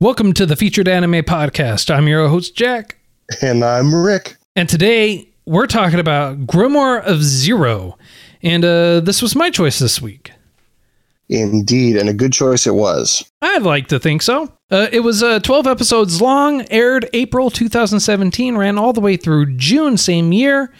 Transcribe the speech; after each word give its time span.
Welcome 0.00 0.32
to 0.34 0.44
the 0.44 0.56
Featured 0.56 0.88
Anime 0.88 1.22
Podcast. 1.22 1.88
I'm 1.88 2.08
your 2.08 2.26
host, 2.28 2.56
Jack. 2.56 2.98
And 3.40 3.64
I'm 3.64 3.94
Rick. 3.94 4.36
And 4.56 4.68
today 4.68 5.28
we're 5.46 5.68
talking 5.68 6.00
about 6.00 6.46
Grimoire 6.48 7.00
of 7.00 7.22
Zero. 7.22 7.96
And 8.42 8.64
uh, 8.64 9.00
this 9.00 9.22
was 9.22 9.36
my 9.36 9.50
choice 9.50 9.78
this 9.78 10.02
week. 10.02 10.32
Indeed, 11.28 11.96
and 11.96 12.08
a 12.08 12.12
good 12.12 12.32
choice 12.32 12.66
it 12.66 12.74
was. 12.74 13.24
I'd 13.40 13.62
like 13.62 13.86
to 13.86 14.00
think 14.00 14.22
so. 14.22 14.52
Uh, 14.68 14.88
it 14.90 15.00
was 15.00 15.22
uh, 15.22 15.38
12 15.38 15.68
episodes 15.68 16.20
long, 16.20 16.66
aired 16.70 17.08
April 17.12 17.48
2017, 17.48 18.56
ran 18.56 18.76
all 18.78 18.92
the 18.92 19.00
way 19.00 19.16
through 19.16 19.54
June 19.56 19.96
same 19.96 20.32
year. 20.32 20.74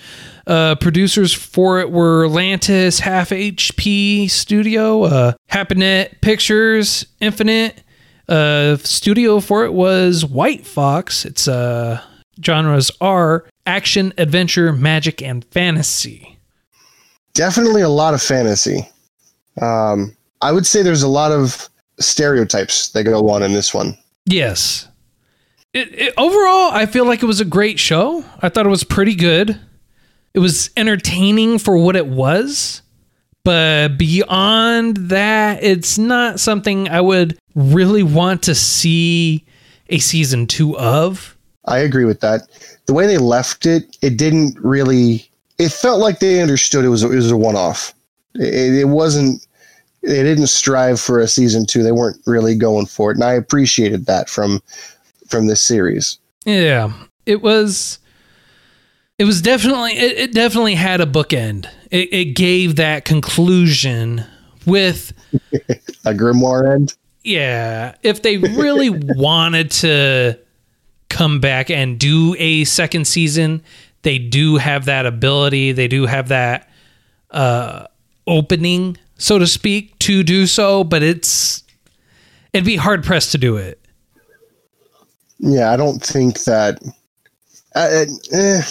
Uh, 0.44 0.74
producers 0.74 1.32
for 1.32 1.78
it 1.78 1.92
were 1.92 2.26
Lantis, 2.26 2.98
Half 2.98 3.30
HP 3.30 4.28
Studio, 4.28 5.04
uh, 5.04 5.32
Happinet 5.50 6.20
Pictures, 6.20 7.06
Infinite. 7.20 7.83
Uh, 8.28 8.76
studio 8.78 9.40
for 9.40 9.64
it 9.64 9.72
was 9.72 10.24
White 10.24 10.66
Fox. 10.66 11.24
Its 11.24 11.46
uh, 11.46 12.00
genres 12.42 12.90
are 13.00 13.44
action, 13.66 14.12
adventure, 14.18 14.72
magic, 14.72 15.22
and 15.22 15.44
fantasy. 15.46 16.38
Definitely 17.34 17.82
a 17.82 17.88
lot 17.88 18.14
of 18.14 18.22
fantasy. 18.22 18.88
Um, 19.60 20.16
I 20.40 20.52
would 20.52 20.66
say 20.66 20.82
there's 20.82 21.02
a 21.02 21.08
lot 21.08 21.32
of 21.32 21.68
stereotypes 22.00 22.90
that 22.90 23.04
go 23.04 23.28
on 23.28 23.42
in 23.42 23.52
this 23.52 23.74
one. 23.74 23.96
Yes. 24.26 24.88
It, 25.72 25.92
it, 25.92 26.14
overall, 26.16 26.70
I 26.72 26.86
feel 26.86 27.04
like 27.04 27.22
it 27.22 27.26
was 27.26 27.40
a 27.40 27.44
great 27.44 27.78
show. 27.78 28.24
I 28.40 28.48
thought 28.48 28.66
it 28.66 28.70
was 28.70 28.84
pretty 28.84 29.14
good. 29.14 29.60
It 30.32 30.38
was 30.38 30.70
entertaining 30.76 31.58
for 31.58 31.76
what 31.76 31.96
it 31.96 32.06
was. 32.06 32.82
But 33.44 33.98
beyond 33.98 34.96
that, 34.96 35.62
it's 35.62 35.98
not 35.98 36.40
something 36.40 36.88
I 36.88 37.00
would 37.02 37.38
really 37.54 38.02
want 38.02 38.42
to 38.44 38.54
see 38.54 39.44
a 39.90 39.98
season 39.98 40.46
two 40.46 40.76
of. 40.78 41.36
I 41.66 41.78
agree 41.78 42.04
with 42.04 42.20
that. 42.20 42.42
The 42.86 42.94
way 42.94 43.06
they 43.06 43.18
left 43.18 43.66
it, 43.66 43.96
it 44.02 44.16
didn't 44.16 44.58
really. 44.60 45.28
It 45.58 45.70
felt 45.70 46.00
like 46.00 46.18
they 46.18 46.40
understood 46.40 46.84
it 46.84 46.88
was 46.88 47.04
a, 47.04 47.12
it 47.12 47.16
was 47.16 47.30
a 47.30 47.36
one 47.36 47.56
off. 47.56 47.94
It, 48.34 48.74
it 48.74 48.88
wasn't. 48.88 49.46
They 50.02 50.22
didn't 50.22 50.48
strive 50.48 51.00
for 51.00 51.20
a 51.20 51.28
season 51.28 51.64
two. 51.66 51.82
They 51.82 51.92
weren't 51.92 52.20
really 52.26 52.56
going 52.56 52.86
for 52.86 53.10
it, 53.10 53.16
and 53.16 53.24
I 53.24 53.32
appreciated 53.32 54.06
that 54.06 54.28
from 54.28 54.62
from 55.28 55.46
this 55.46 55.62
series. 55.62 56.18
Yeah, 56.44 56.92
it 57.26 57.42
was. 57.42 57.98
It 59.18 59.24
was 59.24 59.40
definitely. 59.40 59.92
It, 59.92 60.18
it 60.18 60.34
definitely 60.34 60.74
had 60.74 61.00
a 61.00 61.06
bookend. 61.06 61.68
It, 61.94 62.12
it 62.12 62.24
gave 62.34 62.74
that 62.74 63.04
conclusion 63.04 64.24
with 64.66 65.12
A 66.04 66.12
grimoire 66.12 66.74
end. 66.74 66.94
yeah. 67.22 67.94
If 68.02 68.20
they 68.22 68.36
really 68.36 68.90
wanted 69.16 69.70
to 69.70 70.40
come 71.08 71.38
back 71.38 71.70
and 71.70 71.96
do 71.96 72.34
a 72.36 72.64
second 72.64 73.06
season, 73.06 73.62
they 74.02 74.18
do 74.18 74.56
have 74.56 74.86
that 74.86 75.06
ability. 75.06 75.70
They 75.70 75.86
do 75.86 76.06
have 76.06 76.28
that 76.28 76.68
uh, 77.30 77.86
opening, 78.26 78.96
so 79.16 79.38
to 79.38 79.46
speak, 79.46 79.96
to 80.00 80.24
do 80.24 80.48
so. 80.48 80.82
But 80.82 81.04
it's 81.04 81.62
it'd 82.52 82.66
be 82.66 82.74
hard 82.74 83.04
pressed 83.04 83.30
to 83.32 83.38
do 83.38 83.56
it. 83.56 83.80
Yeah, 85.38 85.70
I 85.70 85.76
don't 85.76 86.02
think 86.02 86.42
that. 86.42 86.82
Uh, 87.76 88.04
eh, 88.32 88.62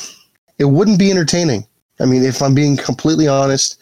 it 0.60 0.66
wouldn't 0.66 1.00
be 1.00 1.10
entertaining. 1.10 1.66
I 2.00 2.06
mean, 2.06 2.24
if 2.24 2.42
I'm 2.42 2.56
being 2.56 2.78
completely 2.78 3.28
honest, 3.28 3.80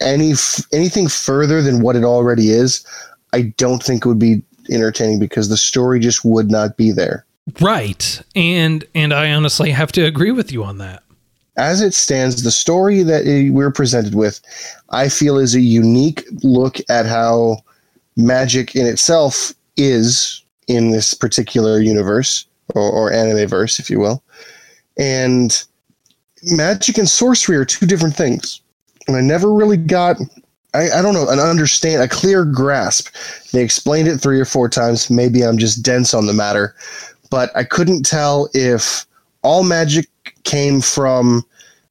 any 0.00 0.32
f- 0.32 0.66
anything 0.72 1.08
further 1.08 1.62
than 1.62 1.82
what 1.82 1.96
it 1.96 2.04
already 2.04 2.50
is, 2.50 2.84
I 3.32 3.42
don't 3.56 3.82
think 3.82 4.04
it 4.04 4.08
would 4.08 4.18
be 4.18 4.42
entertaining 4.70 5.18
because 5.18 5.48
the 5.48 5.56
story 5.56 6.00
just 6.00 6.24
would 6.24 6.50
not 6.50 6.76
be 6.76 6.90
there. 6.90 7.24
Right. 7.60 8.20
And 8.34 8.84
and 8.94 9.12
I 9.12 9.32
honestly 9.32 9.70
have 9.70 9.92
to 9.92 10.04
agree 10.04 10.32
with 10.32 10.52
you 10.52 10.64
on 10.64 10.78
that. 10.78 11.02
As 11.56 11.82
it 11.82 11.94
stands, 11.94 12.42
the 12.42 12.50
story 12.50 13.02
that 13.02 13.50
we're 13.52 13.72
presented 13.72 14.14
with, 14.14 14.40
I 14.90 15.08
feel, 15.08 15.36
is 15.36 15.54
a 15.54 15.60
unique 15.60 16.24
look 16.42 16.78
at 16.88 17.06
how 17.06 17.58
magic 18.16 18.74
in 18.74 18.86
itself 18.86 19.52
is 19.76 20.42
in 20.68 20.90
this 20.90 21.12
particular 21.12 21.80
universe 21.80 22.46
or, 22.74 22.90
or 22.90 23.12
anime 23.12 23.46
verse, 23.48 23.78
if 23.78 23.90
you 23.90 23.98
will. 23.98 24.22
And 24.96 25.62
magic 26.44 26.98
and 26.98 27.08
sorcery 27.08 27.56
are 27.56 27.64
two 27.64 27.86
different 27.86 28.16
things. 28.16 28.60
And 29.06 29.16
I 29.16 29.20
never 29.20 29.52
really 29.52 29.76
got, 29.76 30.16
I, 30.74 30.90
I 30.90 31.02
don't 31.02 31.14
know, 31.14 31.28
an 31.28 31.38
understand, 31.38 32.02
a 32.02 32.08
clear 32.08 32.44
grasp. 32.44 33.08
They 33.52 33.62
explained 33.62 34.08
it 34.08 34.18
three 34.18 34.40
or 34.40 34.44
four 34.44 34.68
times. 34.68 35.10
Maybe 35.10 35.42
I'm 35.42 35.58
just 35.58 35.82
dense 35.82 36.14
on 36.14 36.26
the 36.26 36.32
matter, 36.32 36.74
but 37.30 37.54
I 37.56 37.64
couldn't 37.64 38.04
tell 38.04 38.48
if 38.54 39.06
all 39.42 39.64
magic 39.64 40.08
came 40.44 40.80
from 40.80 41.44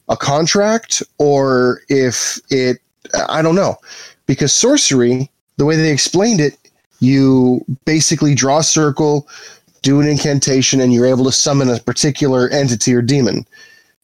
a 0.07 0.17
contract 0.17 1.03
or 1.17 1.81
if 1.89 2.39
it, 2.49 2.77
I 3.27 3.41
don't 3.41 3.55
know. 3.55 3.77
Because 4.25 4.53
sorcery, 4.53 5.29
the 5.57 5.65
way 5.65 5.75
they 5.75 5.91
explained 5.91 6.39
it, 6.39 6.57
you 6.99 7.63
basically 7.85 8.35
draw 8.35 8.59
a 8.59 8.63
circle, 8.63 9.27
do 9.81 9.99
an 10.01 10.07
incantation, 10.07 10.81
and 10.81 10.93
you're 10.93 11.05
able 11.05 11.25
to 11.25 11.31
summon 11.31 11.69
a 11.69 11.79
particular 11.79 12.49
entity 12.49 12.93
or 12.93 13.01
demon. 13.01 13.45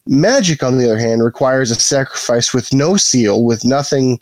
Magic, 0.08 0.62
on 0.62 0.78
the 0.78 0.86
other 0.86 1.00
hand, 1.00 1.24
requires 1.24 1.72
a 1.72 1.76
sacrifice 1.76 2.54
with 2.54 2.74
no 2.74 2.96
seal, 2.98 3.44
with 3.44 3.66
nothing 3.66 4.20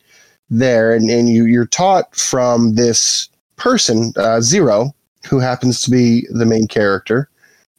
there, 0.50 0.94
and, 0.94 1.10
and 1.10 1.30
you, 1.30 1.46
you're 1.46 1.66
taught 1.66 2.16
from 2.16 2.76
this 2.76 3.30
person, 3.56 4.14
uh, 4.18 4.40
Zero, 4.42 4.94
who 5.30 5.40
happens 5.40 5.82
to 5.82 5.92
be 5.92 6.28
the 6.32 6.46
main 6.46 6.68
character. 6.68 7.30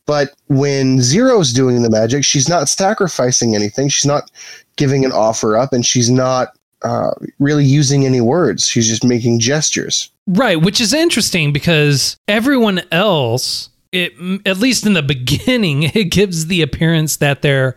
But 0.06 0.34
when 0.48 1.00
Zero's 1.00 1.53
doing 1.53 1.82
the 1.82 1.91
magic, 1.91 2.25
she's 2.25 2.48
not 2.48 2.69
sacrificing 2.69 3.54
anything. 3.54 3.88
She's 3.88 4.06
not 4.06 4.31
giving 4.76 5.04
an 5.04 5.12
offer 5.12 5.56
up, 5.56 5.72
and 5.72 5.84
she's 5.84 6.10
not 6.10 6.48
uh, 6.82 7.12
really 7.38 7.64
using 7.64 8.04
any 8.04 8.20
words. 8.20 8.69
She's 8.69 8.88
just 8.88 9.04
making 9.04 9.41
gestures. 9.41 10.10
Right, 10.26 10.60
which 10.60 10.81
is 10.81 10.93
interesting 10.93 11.53
because 11.53 12.19
everyone 12.28 12.82
else, 12.93 13.70
it 13.94 14.47
at 14.47 14.59
least 14.59 14.87
in 14.87 14.94
the 14.94 15.03
beginning, 15.03 15.82
it 15.94 16.10
gives 16.10 16.47
the 16.47 16.62
appearance 16.62 17.16
that 17.19 17.43
they're 17.43 17.77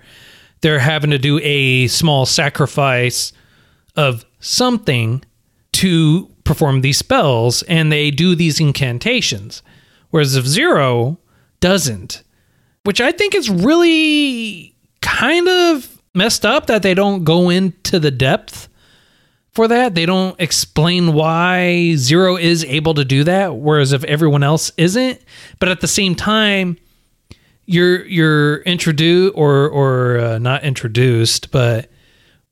they're 0.61 0.79
having 0.79 1.11
to 1.11 1.19
do 1.19 1.39
a 1.43 1.87
small 1.87 2.25
sacrifice 2.25 3.31
of 3.95 4.25
something 4.39 5.23
to 5.73 6.29
perform 6.43 6.81
these 6.81 6.97
spells 6.97 7.61
and 7.63 7.91
they 7.91 8.09
do 8.09 8.35
these 8.35 8.59
incantations. 8.59 9.61
Whereas 10.09 10.35
if 10.35 10.45
Zero 10.45 11.19
doesn't, 11.59 12.23
which 12.83 13.01
I 13.01 13.11
think 13.11 13.35
is 13.35 13.49
really 13.49 14.75
kind 15.01 15.47
of 15.47 16.01
messed 16.15 16.45
up 16.45 16.65
that 16.67 16.81
they 16.81 16.95
don't 16.95 17.23
go 17.23 17.49
into 17.49 17.99
the 17.99 18.11
depth 18.11 18.67
for 19.57 19.67
that. 19.67 19.95
They 19.95 20.05
don't 20.05 20.39
explain 20.39 21.13
why 21.13 21.95
Zero 21.95 22.37
is 22.37 22.63
able 22.63 22.93
to 22.93 23.03
do 23.03 23.23
that, 23.23 23.55
whereas 23.55 23.91
if 23.91 24.03
everyone 24.03 24.43
else 24.43 24.71
isn't. 24.77 25.19
But 25.57 25.69
at 25.69 25.81
the 25.81 25.87
same 25.87 26.13
time, 26.13 26.77
you're 27.65 28.05
you're 28.05 28.57
introduced 28.61 29.35
or 29.35 29.67
or 29.67 30.19
uh, 30.19 30.37
not 30.37 30.63
introduced, 30.63 31.49
but 31.49 31.89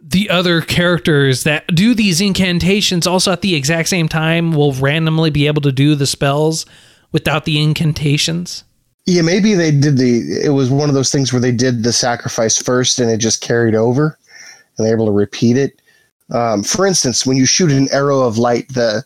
the 0.02 0.32
other 0.32 0.62
characters 0.62 1.44
that 1.44 1.68
do 1.68 1.94
these 1.94 2.22
incantations 2.22 3.06
also 3.06 3.32
at 3.32 3.42
the 3.42 3.54
exact 3.54 3.88
same 3.88 4.10
time 4.10 4.54
will 4.54 4.74
randomly 4.74 5.30
be 5.30 5.46
able 5.46 5.62
to 5.62 5.72
do 5.72 5.94
the 5.94 6.08
spells 6.08 6.66
without 7.12 7.46
the 7.46 7.62
incantations. 7.62 8.64
Yeah, 9.06 9.22
maybe 9.22 9.54
they 9.54 9.70
did 9.70 9.98
the. 9.98 10.42
It 10.44 10.54
was 10.56 10.72
one 10.72 10.90
of 10.90 10.96
those 10.96 11.12
things 11.12 11.32
where 11.32 11.40
they 11.40 11.52
did 11.52 11.84
the 11.84 11.94
sacrifice 11.94 12.60
first, 12.60 12.98
and 12.98 13.12
it 13.12 13.18
just 13.18 13.42
carried 13.42 13.76
over, 13.76 14.18
and 14.76 14.88
they're 14.88 14.96
able 14.96 15.06
to 15.06 15.12
repeat 15.12 15.56
it. 15.56 15.80
Um, 16.32 16.64
for 16.64 16.86
instance, 16.86 17.26
when 17.26 17.38
you 17.38 17.46
shoot 17.46 17.72
an 17.72 17.88
arrow 17.92 18.22
of 18.22 18.38
light, 18.38 18.70
the 18.70 19.04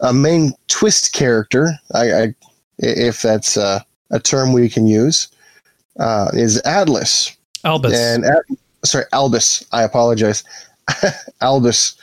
uh, 0.00 0.12
main 0.12 0.52
twist 0.68 1.12
character, 1.12 1.72
I, 1.94 2.12
I, 2.12 2.34
if 2.78 3.22
that's 3.22 3.56
uh, 3.56 3.80
a 4.10 4.20
term 4.20 4.52
we 4.52 4.68
can 4.68 4.86
use, 4.86 5.28
uh, 5.98 6.30
is 6.32 6.60
Atlas. 6.64 7.36
Albus. 7.64 7.98
And 7.98 8.24
sorry, 8.84 9.04
Albus. 9.12 9.64
I 9.72 9.82
apologize. 9.82 10.44
Albus 11.40 11.96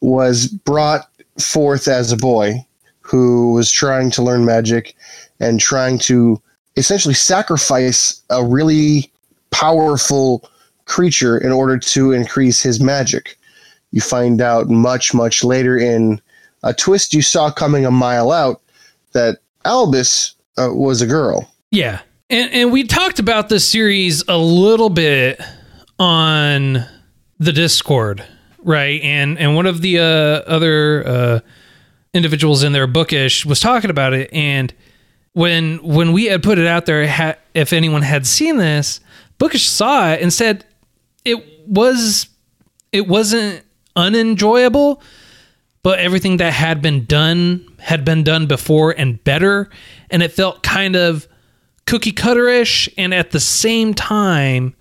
was 0.00 0.46
brought 0.46 1.08
forth 1.38 1.88
as 1.88 2.12
a 2.12 2.16
boy 2.16 2.64
who 3.00 3.52
was 3.52 3.70
trying 3.70 4.10
to 4.12 4.22
learn 4.22 4.44
magic 4.44 4.94
and 5.40 5.60
trying 5.60 5.98
to 5.98 6.40
essentially 6.76 7.14
sacrifice 7.14 8.22
a 8.30 8.44
really 8.44 9.10
powerful 9.50 10.48
creature 10.84 11.36
in 11.36 11.52
order 11.52 11.78
to 11.78 12.12
increase 12.12 12.62
his 12.62 12.80
magic. 12.80 13.38
You 13.92 14.00
find 14.00 14.40
out 14.40 14.68
much, 14.68 15.14
much 15.14 15.44
later 15.44 15.78
in 15.78 16.20
a 16.62 16.74
twist 16.74 17.14
you 17.14 17.22
saw 17.22 17.50
coming 17.50 17.86
a 17.86 17.90
mile 17.90 18.32
out 18.32 18.60
that 19.12 19.38
Albus 19.64 20.34
uh, 20.58 20.70
was 20.72 21.02
a 21.02 21.06
girl. 21.06 21.50
Yeah. 21.70 22.00
And, 22.30 22.50
and 22.52 22.72
we 22.72 22.84
talked 22.84 23.18
about 23.18 23.48
this 23.48 23.68
series 23.68 24.24
a 24.28 24.38
little 24.38 24.90
bit 24.90 25.40
on 25.98 26.84
the 27.38 27.52
Discord, 27.52 28.24
right? 28.62 29.00
And 29.02 29.38
and 29.38 29.54
one 29.54 29.66
of 29.66 29.82
the 29.82 29.98
uh, 29.98 30.02
other 30.02 31.06
uh, 31.06 31.40
individuals 32.14 32.62
in 32.62 32.72
there, 32.72 32.86
Bookish, 32.86 33.44
was 33.44 33.60
talking 33.60 33.90
about 33.90 34.14
it. 34.14 34.32
And 34.32 34.72
when 35.32 35.78
when 35.78 36.12
we 36.12 36.26
had 36.26 36.42
put 36.42 36.58
it 36.58 36.66
out 36.66 36.86
there, 36.86 37.06
ha- 37.06 37.36
if 37.54 37.72
anyone 37.72 38.02
had 38.02 38.26
seen 38.26 38.56
this, 38.56 39.00
Bookish 39.38 39.68
saw 39.68 40.12
it 40.12 40.22
and 40.22 40.32
said 40.32 40.64
it 41.24 41.44
was 41.66 42.28
it 42.92 43.06
wasn't 43.06 43.64
unenjoyable, 43.96 45.02
but 45.82 45.98
everything 45.98 46.36
that 46.38 46.52
had 46.52 46.80
been 46.80 47.04
done 47.04 47.66
had 47.78 48.04
been 48.04 48.22
done 48.22 48.46
before 48.46 48.92
and 48.92 49.22
better, 49.24 49.68
and 50.10 50.22
it 50.22 50.32
felt 50.32 50.62
kind 50.62 50.96
of 50.96 51.26
cookie 51.86 52.12
cutterish, 52.12 52.88
and 52.96 53.12
at 53.12 53.32
the 53.32 53.40
same 53.40 53.94
time, 53.94 54.74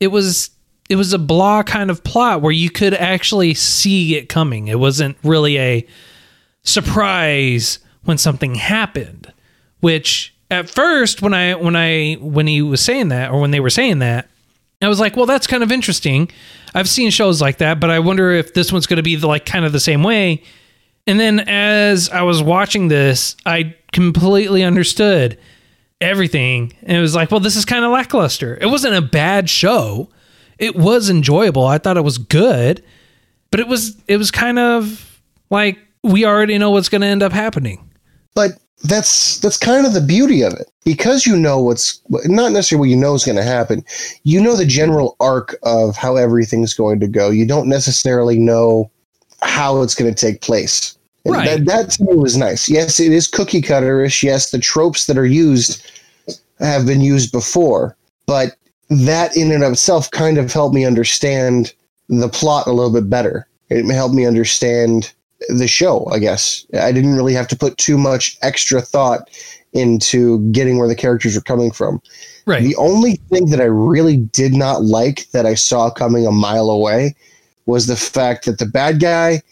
it 0.00 0.08
was 0.08 0.50
it 0.88 0.96
was 0.96 1.12
a 1.12 1.18
blah 1.18 1.62
kind 1.62 1.90
of 1.90 2.04
plot 2.04 2.42
where 2.42 2.52
you 2.52 2.68
could 2.68 2.92
actually 2.92 3.54
see 3.54 4.16
it 4.16 4.28
coming. 4.28 4.68
It 4.68 4.78
wasn't 4.78 5.16
really 5.22 5.58
a 5.58 5.86
surprise 6.64 7.78
when 8.04 8.18
something 8.18 8.56
happened, 8.56 9.32
which 9.80 10.34
at 10.50 10.68
first 10.68 11.22
when 11.22 11.32
I 11.32 11.54
when 11.54 11.76
I 11.76 12.14
when 12.20 12.46
he 12.46 12.60
was 12.62 12.80
saying 12.80 13.08
that 13.08 13.30
or 13.30 13.40
when 13.40 13.52
they 13.52 13.60
were 13.60 13.70
saying 13.70 14.00
that, 14.00 14.28
I 14.84 14.88
was 14.88 15.00
like, 15.00 15.16
well, 15.16 15.26
that's 15.26 15.46
kind 15.46 15.62
of 15.62 15.70
interesting. 15.70 16.30
I've 16.74 16.88
seen 16.88 17.10
shows 17.10 17.40
like 17.40 17.58
that, 17.58 17.80
but 17.80 17.90
I 17.90 17.98
wonder 17.98 18.32
if 18.32 18.54
this 18.54 18.72
one's 18.72 18.86
going 18.86 18.96
to 18.96 19.02
be 19.02 19.16
the, 19.16 19.26
like 19.26 19.46
kind 19.46 19.64
of 19.64 19.72
the 19.72 19.80
same 19.80 20.02
way. 20.02 20.42
And 21.06 21.18
then 21.18 21.40
as 21.40 22.08
I 22.10 22.22
was 22.22 22.42
watching 22.42 22.88
this, 22.88 23.36
I 23.44 23.74
completely 23.92 24.62
understood 24.62 25.38
everything. 26.00 26.72
And 26.82 26.96
it 26.96 27.00
was 27.00 27.14
like, 27.14 27.30
well, 27.30 27.40
this 27.40 27.56
is 27.56 27.64
kind 27.64 27.84
of 27.84 27.90
lackluster. 27.90 28.58
It 28.60 28.66
wasn't 28.66 28.94
a 28.94 29.02
bad 29.02 29.50
show. 29.50 30.10
It 30.58 30.76
was 30.76 31.10
enjoyable. 31.10 31.66
I 31.66 31.78
thought 31.78 31.96
it 31.96 32.04
was 32.04 32.18
good, 32.18 32.84
but 33.50 33.60
it 33.60 33.66
was 33.66 33.96
it 34.06 34.16
was 34.16 34.30
kind 34.30 34.58
of 34.58 35.20
like 35.50 35.78
we 36.02 36.24
already 36.24 36.58
know 36.58 36.70
what's 36.70 36.88
going 36.88 37.00
to 37.00 37.06
end 37.06 37.22
up 37.22 37.32
happening. 37.32 37.90
But 38.34 38.52
that's 38.84 39.38
that's 39.38 39.58
kind 39.58 39.86
of 39.86 39.94
the 39.94 40.00
beauty 40.00 40.42
of 40.42 40.52
it 40.54 40.70
because 40.84 41.26
you 41.26 41.36
know 41.36 41.60
what's 41.60 42.00
not 42.24 42.52
necessarily 42.52 42.80
what 42.80 42.90
you 42.90 42.96
know 42.96 43.14
is 43.14 43.24
going 43.24 43.36
to 43.36 43.42
happen. 43.42 43.84
You 44.24 44.40
know 44.40 44.56
the 44.56 44.66
general 44.66 45.16
arc 45.20 45.56
of 45.62 45.96
how 45.96 46.16
everything's 46.16 46.74
going 46.74 46.98
to 47.00 47.06
go. 47.06 47.30
You 47.30 47.46
don't 47.46 47.68
necessarily 47.68 48.38
know 48.38 48.90
how 49.40 49.82
it's 49.82 49.94
going 49.94 50.12
to 50.12 50.26
take 50.26 50.40
place. 50.40 50.96
And 51.24 51.34
Right. 51.34 51.46
That, 51.46 51.66
that 51.66 51.90
to 51.92 52.04
me 52.04 52.16
was 52.16 52.36
nice. 52.36 52.68
Yes, 52.68 52.98
it 52.98 53.12
is 53.12 53.28
cookie 53.28 53.62
cutterish. 53.62 54.22
Yes, 54.22 54.50
the 54.50 54.58
tropes 54.58 55.06
that 55.06 55.18
are 55.18 55.26
used 55.26 55.88
have 56.58 56.86
been 56.86 57.00
used 57.00 57.30
before, 57.30 57.96
but 58.26 58.56
that 58.88 59.36
in 59.36 59.52
and 59.52 59.62
of 59.62 59.72
itself 59.72 60.10
kind 60.10 60.38
of 60.38 60.52
helped 60.52 60.74
me 60.74 60.84
understand 60.84 61.72
the 62.08 62.28
plot 62.28 62.66
a 62.66 62.72
little 62.72 62.92
bit 62.92 63.08
better. 63.08 63.46
It 63.70 63.90
helped 63.92 64.14
me 64.14 64.26
understand 64.26 65.12
the 65.48 65.68
show, 65.68 66.06
I 66.06 66.18
guess. 66.18 66.66
I 66.78 66.92
didn't 66.92 67.14
really 67.14 67.34
have 67.34 67.48
to 67.48 67.56
put 67.56 67.78
too 67.78 67.98
much 67.98 68.36
extra 68.42 68.80
thought 68.80 69.30
into 69.72 70.40
getting 70.50 70.78
where 70.78 70.88
the 70.88 70.94
characters 70.94 71.34
were 71.34 71.40
coming 71.40 71.70
from. 71.70 72.00
Right. 72.46 72.62
The 72.62 72.76
only 72.76 73.16
thing 73.30 73.50
that 73.50 73.60
I 73.60 73.64
really 73.64 74.16
did 74.16 74.52
not 74.52 74.82
like 74.82 75.30
that 75.30 75.46
I 75.46 75.54
saw 75.54 75.90
coming 75.90 76.26
a 76.26 76.32
mile 76.32 76.70
away 76.70 77.14
was 77.66 77.86
the 77.86 77.96
fact 77.96 78.44
that 78.46 78.58
the 78.58 78.66
bad 78.66 79.00
guy 79.00 79.42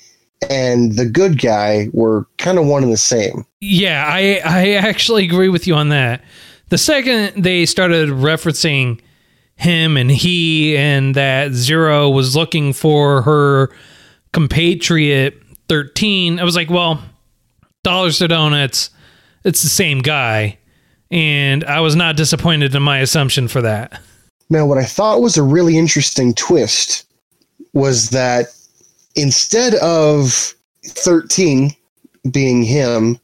and 0.48 0.96
the 0.96 1.06
good 1.06 1.40
guy 1.40 1.88
were 1.92 2.26
kind 2.38 2.58
of 2.58 2.66
one 2.66 2.82
and 2.82 2.92
the 2.92 2.96
same. 2.96 3.44
Yeah, 3.60 4.04
I 4.06 4.40
I 4.44 4.72
actually 4.72 5.24
agree 5.24 5.48
with 5.48 5.66
you 5.66 5.74
on 5.74 5.90
that. 5.90 6.22
The 6.70 6.78
second 6.78 7.42
they 7.42 7.66
started 7.66 8.08
referencing 8.08 9.00
him 9.56 9.96
and 9.96 10.10
he 10.10 10.76
and 10.76 11.14
that 11.14 11.52
Zero 11.52 12.08
was 12.08 12.34
looking 12.34 12.72
for 12.72 13.22
her 13.22 13.70
compatriot 14.32 15.39
13, 15.70 16.40
I 16.40 16.42
was 16.42 16.56
like, 16.56 16.68
well, 16.68 17.00
dollars 17.84 18.18
to 18.18 18.26
donuts, 18.26 18.90
it's 19.44 19.62
the 19.62 19.68
same 19.68 20.00
guy. 20.00 20.58
And 21.12 21.62
I 21.62 21.78
was 21.78 21.94
not 21.94 22.16
disappointed 22.16 22.74
in 22.74 22.82
my 22.82 22.98
assumption 22.98 23.46
for 23.46 23.62
that. 23.62 24.00
Now, 24.50 24.66
what 24.66 24.78
I 24.78 24.84
thought 24.84 25.20
was 25.20 25.36
a 25.36 25.44
really 25.44 25.78
interesting 25.78 26.34
twist 26.34 27.06
was 27.72 28.10
that 28.10 28.46
instead 29.14 29.76
of 29.76 30.52
13 30.86 31.70
being 32.32 32.64
him, 32.64 33.20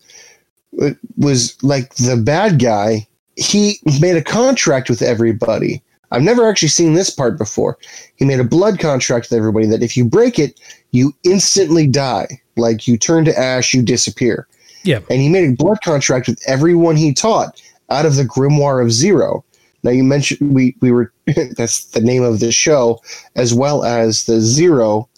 was 1.17 1.61
like 1.65 1.97
the 1.97 2.17
bad 2.17 2.61
guy, 2.61 3.09
he 3.35 3.81
made 4.01 4.17
a 4.17 4.23
contract 4.23 4.89
with 4.89 5.03
everybody. 5.03 5.83
I've 6.13 6.23
never 6.23 6.49
actually 6.49 6.69
seen 6.69 6.95
this 6.95 7.11
part 7.11 7.37
before. 7.39 7.79
He 8.17 8.25
made 8.25 8.41
a 8.41 8.45
blood 8.45 8.79
contract 8.79 9.29
with 9.31 9.37
everybody 9.39 9.67
that 9.67 9.83
if 9.83 9.97
you 9.97 10.05
break 10.05 10.39
it, 10.39 10.61
you 10.93 11.13
instantly 11.25 11.87
die. 11.87 12.41
Like 12.57 12.87
you 12.87 12.97
turn 12.97 13.25
to 13.27 13.39
ash, 13.39 13.75
you 13.75 13.83
disappear. 13.83 14.47
Yeah. 14.85 15.01
And 15.11 15.21
he 15.21 15.29
made 15.29 15.51
a 15.51 15.53
blood 15.57 15.79
contract 15.83 16.29
with 16.29 16.41
everyone 16.47 16.97
he 16.97 17.13
taught 17.13 17.61
out 17.91 18.07
of 18.07 18.15
the 18.17 18.25
Grimoire 18.25 18.83
of 18.83 18.93
Zero. 18.93 19.45
Now 19.83 19.91
you 19.91 20.05
mentioned 20.05 20.55
we 20.55 20.77
we 20.81 20.91
were 20.93 21.13
that's 21.57 21.87
the 21.87 22.01
name 22.01 22.23
of 22.23 22.41
the 22.41 22.53
show, 22.53 23.01
as 23.35 23.53
well 23.53 23.85
as 23.85 24.25
the 24.25 24.41
Zero 24.41 25.09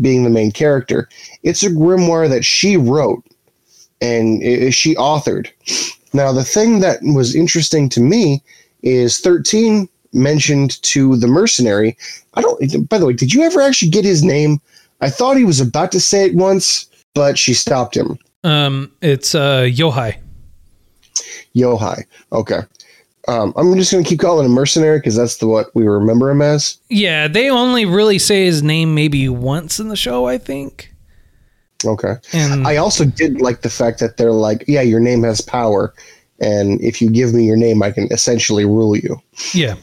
being 0.00 0.24
the 0.24 0.30
main 0.30 0.52
character. 0.52 1.08
It's 1.42 1.62
a 1.62 1.70
grimoire 1.70 2.28
that 2.28 2.44
she 2.44 2.76
wrote 2.76 3.24
and 4.00 4.42
i- 4.44 4.70
she 4.70 4.94
authored. 4.96 5.48
Now 6.12 6.32
the 6.32 6.44
thing 6.44 6.80
that 6.80 7.00
was 7.02 7.34
interesting 7.34 7.88
to 7.90 8.00
me 8.00 8.42
is 8.82 9.18
13 9.18 9.88
mentioned 10.12 10.82
to 10.82 11.16
the 11.16 11.26
mercenary. 11.26 11.96
I 12.34 12.40
don't 12.40 12.88
by 12.88 12.98
the 12.98 13.06
way, 13.06 13.12
did 13.12 13.32
you 13.32 13.42
ever 13.42 13.60
actually 13.60 13.90
get 13.90 14.04
his 14.04 14.22
name? 14.22 14.60
I 15.00 15.10
thought 15.10 15.36
he 15.36 15.44
was 15.44 15.60
about 15.60 15.92
to 15.92 16.00
say 16.00 16.26
it 16.26 16.34
once, 16.34 16.88
but 17.14 17.38
she 17.38 17.54
stopped 17.54 17.96
him. 17.96 18.18
Um, 18.44 18.92
it's 19.02 19.34
uh, 19.34 19.62
Yohai. 19.62 20.18
Yohai. 21.54 22.04
Okay. 22.32 22.60
Um, 23.28 23.52
I'm 23.56 23.74
just 23.74 23.90
going 23.90 24.04
to 24.04 24.08
keep 24.08 24.20
calling 24.20 24.46
him 24.46 24.52
mercenary 24.52 24.98
because 24.98 25.16
that's 25.16 25.38
the 25.38 25.48
what 25.48 25.74
we 25.74 25.86
remember 25.86 26.30
him 26.30 26.42
as. 26.42 26.78
Yeah, 26.88 27.26
they 27.26 27.50
only 27.50 27.84
really 27.84 28.18
say 28.18 28.44
his 28.44 28.62
name 28.62 28.94
maybe 28.94 29.28
once 29.28 29.80
in 29.80 29.88
the 29.88 29.96
show, 29.96 30.26
I 30.26 30.38
think. 30.38 30.94
Okay. 31.84 32.14
And 32.32 32.66
I 32.66 32.76
also 32.76 33.04
did 33.04 33.40
like 33.40 33.62
the 33.62 33.70
fact 33.70 33.98
that 34.00 34.16
they're 34.16 34.32
like, 34.32 34.64
yeah, 34.68 34.80
your 34.80 35.00
name 35.00 35.24
has 35.24 35.40
power, 35.40 35.92
and 36.40 36.80
if 36.80 37.02
you 37.02 37.10
give 37.10 37.34
me 37.34 37.44
your 37.44 37.56
name, 37.56 37.82
I 37.82 37.90
can 37.90 38.06
essentially 38.12 38.64
rule 38.64 38.96
you. 38.96 39.20
yeah, 39.52 39.74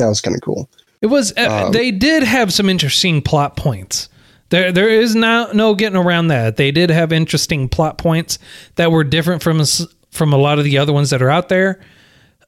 That 0.00 0.08
was 0.08 0.20
kind 0.20 0.34
of 0.36 0.42
cool. 0.42 0.68
It 1.00 1.06
was. 1.06 1.32
Uh, 1.36 1.66
Um, 1.66 1.72
they 1.72 1.90
did 1.90 2.22
have 2.22 2.52
some 2.52 2.68
interesting 2.68 3.22
plot 3.22 3.56
points. 3.56 4.08
There, 4.50 4.72
there 4.72 4.88
is 4.88 5.14
no 5.14 5.50
no 5.52 5.74
getting 5.74 5.96
around 5.96 6.28
that. 6.28 6.56
They 6.56 6.72
did 6.72 6.90
have 6.90 7.12
interesting 7.12 7.68
plot 7.68 7.98
points 7.98 8.38
that 8.74 8.90
were 8.90 9.04
different 9.04 9.42
from 9.42 9.62
from 10.10 10.32
a 10.32 10.36
lot 10.36 10.58
of 10.58 10.64
the 10.64 10.78
other 10.78 10.92
ones 10.92 11.10
that 11.10 11.22
are 11.22 11.30
out 11.30 11.48
there, 11.48 11.80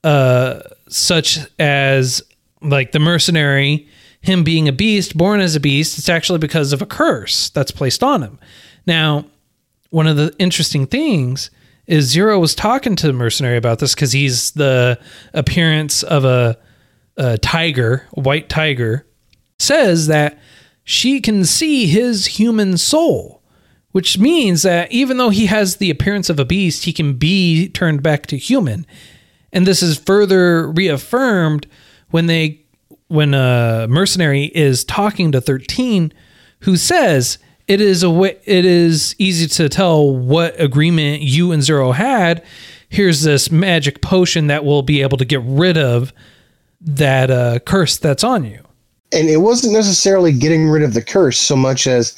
uh, 0.02 0.60
such 0.88 1.38
as 1.58 2.22
like 2.60 2.92
the 2.92 2.98
mercenary, 2.98 3.88
him 4.20 4.42
being 4.44 4.68
a 4.68 4.72
beast, 4.72 5.16
born 5.16 5.40
as 5.40 5.54
a 5.54 5.60
beast. 5.60 5.98
It's 5.98 6.08
actually 6.08 6.40
because 6.40 6.72
of 6.72 6.82
a 6.82 6.86
curse 6.86 7.50
that's 7.50 7.70
placed 7.70 8.02
on 8.02 8.22
him. 8.22 8.38
Now, 8.86 9.26
one 9.90 10.08
of 10.08 10.16
the 10.16 10.34
interesting 10.38 10.86
things 10.86 11.50
is 11.86 12.08
Zero 12.08 12.38
was 12.38 12.54
talking 12.54 12.96
to 12.96 13.06
the 13.06 13.12
mercenary 13.12 13.56
about 13.56 13.78
this 13.78 13.94
because 13.94 14.12
he's 14.12 14.52
the 14.52 14.98
appearance 15.34 16.02
of 16.02 16.24
a, 16.24 16.56
a 17.16 17.38
tiger, 17.38 18.06
a 18.16 18.20
white 18.20 18.48
tiger, 18.48 19.06
says 19.58 20.06
that 20.06 20.38
she 20.84 21.20
can 21.20 21.44
see 21.44 21.86
his 21.86 22.26
human 22.26 22.76
soul, 22.76 23.42
which 23.92 24.18
means 24.18 24.62
that 24.62 24.90
even 24.90 25.16
though 25.16 25.30
he 25.30 25.46
has 25.46 25.76
the 25.76 25.90
appearance 25.90 26.28
of 26.28 26.40
a 26.40 26.44
beast, 26.44 26.84
he 26.84 26.92
can 26.92 27.14
be 27.14 27.68
turned 27.68 28.02
back 28.02 28.26
to 28.26 28.36
human. 28.36 28.86
And 29.52 29.66
this 29.66 29.82
is 29.82 29.98
further 29.98 30.70
reaffirmed 30.70 31.66
when 32.10 32.26
they 32.26 32.60
when 33.08 33.34
a 33.34 33.86
mercenary 33.90 34.44
is 34.54 34.84
talking 34.84 35.32
to 35.32 35.40
13 35.40 36.14
who 36.60 36.78
says 36.78 37.38
it 37.68 37.80
is 37.80 38.02
a 38.02 38.10
way, 38.10 38.38
it 38.44 38.64
is 38.64 39.14
easy 39.18 39.46
to 39.46 39.68
tell 39.68 40.16
what 40.16 40.58
agreement 40.58 41.20
you 41.20 41.52
and 41.52 41.62
Zero 41.62 41.92
had. 41.92 42.42
Here's 42.88 43.22
this 43.22 43.50
magic 43.50 44.00
potion 44.00 44.46
that 44.46 44.64
we'll 44.64 44.82
be 44.82 45.02
able 45.02 45.18
to 45.18 45.24
get 45.26 45.42
rid 45.44 45.76
of 45.76 46.12
that 46.84 47.30
uh, 47.30 47.58
curse 47.60 47.96
that's 47.96 48.24
on 48.24 48.44
you. 48.44 48.60
And 49.12 49.28
it 49.28 49.38
wasn't 49.38 49.74
necessarily 49.74 50.32
getting 50.32 50.68
rid 50.68 50.82
of 50.82 50.94
the 50.94 51.02
curse 51.02 51.38
so 51.38 51.54
much 51.54 51.86
as 51.86 52.16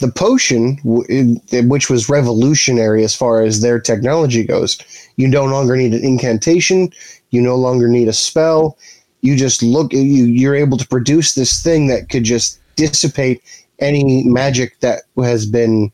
the 0.00 0.10
potion, 0.10 0.78
which 0.84 1.88
was 1.88 2.08
revolutionary 2.08 3.04
as 3.04 3.14
far 3.14 3.42
as 3.42 3.60
their 3.60 3.78
technology 3.78 4.44
goes, 4.44 4.78
you 5.16 5.28
no 5.28 5.44
longer 5.44 5.76
need 5.76 5.94
an 5.94 6.04
incantation. 6.04 6.92
You 7.30 7.40
no 7.40 7.56
longer 7.56 7.88
need 7.88 8.08
a 8.08 8.12
spell. 8.12 8.76
You 9.20 9.36
just 9.36 9.62
look. 9.62 9.92
You 9.92 10.00
you're 10.02 10.54
able 10.54 10.76
to 10.76 10.86
produce 10.86 11.34
this 11.34 11.62
thing 11.62 11.86
that 11.86 12.08
could 12.10 12.24
just 12.24 12.58
dissipate 12.76 13.42
any 13.78 14.24
magic 14.24 14.80
that 14.80 15.02
has 15.16 15.46
been 15.46 15.92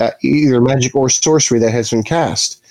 uh, 0.00 0.10
either 0.22 0.60
magic 0.60 0.94
or 0.94 1.08
sorcery 1.08 1.58
that 1.60 1.70
has 1.70 1.90
been 1.90 2.02
cast, 2.02 2.62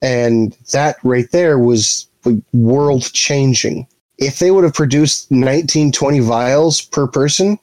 and 0.00 0.56
that 0.72 0.96
right 1.02 1.30
there 1.32 1.58
was 1.58 2.06
world 2.52 3.12
changing. 3.12 3.86
If 4.20 4.38
they 4.38 4.50
would 4.50 4.64
have 4.64 4.74
produced 4.74 5.30
19, 5.30 5.92
20 5.92 6.20
vials 6.20 6.80
per 6.80 7.06
person, 7.06 7.58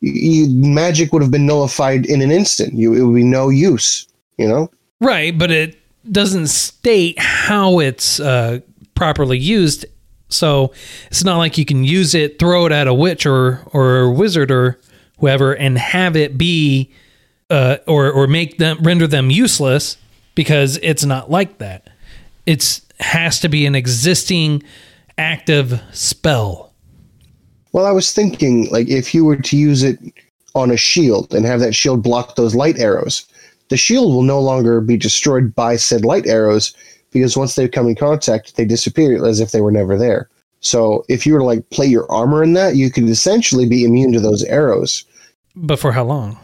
you, 0.00 0.48
magic 0.50 1.12
would 1.12 1.22
have 1.22 1.30
been 1.30 1.46
nullified 1.46 2.06
in 2.06 2.20
an 2.20 2.30
instant. 2.30 2.74
You, 2.74 2.94
it 2.94 3.02
would 3.02 3.14
be 3.14 3.24
no 3.24 3.48
use, 3.48 4.06
you 4.36 4.48
know? 4.48 4.70
Right, 5.00 5.36
but 5.36 5.50
it 5.50 5.78
doesn't 6.10 6.48
state 6.48 7.18
how 7.18 7.78
it's 7.78 8.20
uh, 8.20 8.60
properly 8.94 9.38
used. 9.38 9.86
So 10.28 10.72
it's 11.06 11.24
not 11.24 11.38
like 11.38 11.58
you 11.58 11.64
can 11.64 11.84
use 11.84 12.14
it, 12.14 12.38
throw 12.38 12.66
it 12.66 12.72
at 12.72 12.86
a 12.86 12.94
witch 12.94 13.26
or 13.26 13.62
or 13.72 14.00
a 14.00 14.10
wizard 14.10 14.50
or 14.50 14.80
whoever, 15.18 15.52
and 15.52 15.78
have 15.78 16.16
it 16.16 16.36
be 16.36 16.90
uh, 17.50 17.76
or 17.86 18.10
or 18.10 18.26
make 18.26 18.58
them 18.58 18.78
render 18.82 19.06
them 19.06 19.30
useless 19.30 19.96
because 20.34 20.78
it's 20.82 21.04
not 21.04 21.30
like 21.30 21.58
that. 21.58 21.88
It's 22.46 22.82
has 23.00 23.40
to 23.40 23.48
be 23.48 23.66
an 23.66 23.74
existing 23.74 24.62
active 25.18 25.80
spell. 25.92 26.74
Well, 27.72 27.86
I 27.86 27.92
was 27.92 28.12
thinking, 28.12 28.70
like, 28.70 28.88
if 28.88 29.14
you 29.14 29.24
were 29.24 29.36
to 29.36 29.56
use 29.56 29.82
it 29.82 29.98
on 30.54 30.70
a 30.70 30.76
shield 30.76 31.34
and 31.34 31.44
have 31.44 31.60
that 31.60 31.74
shield 31.74 32.02
block 32.02 32.36
those 32.36 32.54
light 32.54 32.78
arrows, 32.78 33.26
the 33.68 33.76
shield 33.76 34.12
will 34.12 34.22
no 34.22 34.40
longer 34.40 34.80
be 34.80 34.96
destroyed 34.96 35.54
by 35.54 35.76
said 35.76 36.04
light 36.04 36.26
arrows 36.26 36.74
because 37.10 37.36
once 37.36 37.54
they 37.54 37.68
come 37.68 37.88
in 37.88 37.94
contact, 37.94 38.56
they 38.56 38.64
disappear 38.64 39.24
as 39.24 39.40
if 39.40 39.52
they 39.52 39.60
were 39.60 39.72
never 39.72 39.96
there. 39.96 40.28
So 40.60 41.04
if 41.08 41.26
you 41.26 41.34
were 41.34 41.40
to 41.40 41.44
like 41.44 41.68
play 41.70 41.86
your 41.86 42.10
armor 42.10 42.42
in 42.42 42.54
that, 42.54 42.76
you 42.76 42.90
could 42.90 43.08
essentially 43.08 43.66
be 43.66 43.84
immune 43.84 44.12
to 44.12 44.20
those 44.20 44.42
arrows. 44.44 45.04
But 45.54 45.78
for 45.78 45.92
how 45.92 46.04
long? 46.04 46.38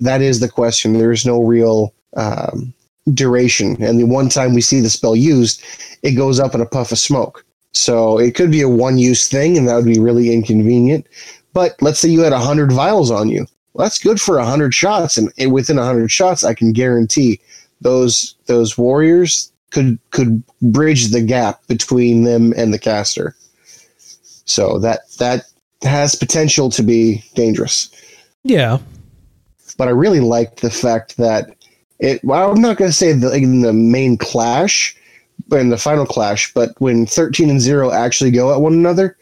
That 0.00 0.20
is 0.20 0.40
the 0.40 0.48
question. 0.48 0.92
There 0.92 1.12
is 1.12 1.24
no 1.24 1.42
real 1.42 1.94
um, 2.16 2.74
duration, 3.12 3.82
and 3.82 3.98
the 3.98 4.06
one 4.06 4.28
time 4.28 4.54
we 4.54 4.60
see 4.60 4.80
the 4.80 4.90
spell 4.90 5.16
used, 5.16 5.62
it 6.02 6.12
goes 6.12 6.38
up 6.38 6.54
in 6.54 6.60
a 6.60 6.66
puff 6.66 6.92
of 6.92 6.98
smoke. 6.98 7.44
So 7.74 8.18
it 8.18 8.34
could 8.34 8.50
be 8.50 8.62
a 8.62 8.68
one-use 8.68 9.28
thing, 9.28 9.58
and 9.58 9.68
that 9.68 9.74
would 9.74 9.84
be 9.84 9.98
really 9.98 10.32
inconvenient. 10.32 11.06
But 11.52 11.74
let's 11.82 11.98
say 11.98 12.08
you 12.08 12.20
had 12.20 12.32
hundred 12.32 12.72
vials 12.72 13.10
on 13.10 13.28
you. 13.28 13.46
Well, 13.72 13.84
that's 13.84 13.98
good 13.98 14.20
for 14.20 14.38
hundred 14.40 14.72
shots, 14.74 15.18
and, 15.18 15.30
within 15.52 15.76
hundred 15.76 16.10
shots, 16.10 16.44
I 16.44 16.54
can 16.54 16.72
guarantee 16.72 17.40
those 17.80 18.36
those 18.46 18.78
warriors 18.78 19.52
could 19.70 19.98
could 20.10 20.42
bridge 20.62 21.08
the 21.08 21.20
gap 21.20 21.66
between 21.66 22.22
them 22.24 22.54
and 22.56 22.72
the 22.72 22.78
caster. 22.78 23.34
So 24.44 24.78
that 24.78 25.00
that 25.18 25.46
has 25.82 26.14
potential 26.14 26.70
to 26.70 26.82
be 26.82 27.24
dangerous. 27.34 27.90
Yeah. 28.44 28.78
But 29.76 29.88
I 29.88 29.90
really 29.90 30.20
liked 30.20 30.60
the 30.60 30.70
fact 30.70 31.16
that 31.16 31.56
it. 31.98 32.22
Well, 32.22 32.52
I'm 32.52 32.60
not 32.60 32.76
going 32.76 32.90
to 32.90 32.96
say 32.96 33.12
the, 33.12 33.32
in 33.32 33.62
the 33.62 33.72
main 33.72 34.16
clash, 34.16 34.96
in 35.52 35.68
the 35.70 35.76
final 35.76 36.06
clash, 36.06 36.52
but 36.54 36.70
when 36.78 37.06
13 37.06 37.50
and 37.50 37.60
zero 37.60 37.90
actually 37.90 38.30
go 38.30 38.52
at 38.52 38.60
one 38.60 38.72
another, 38.72 39.16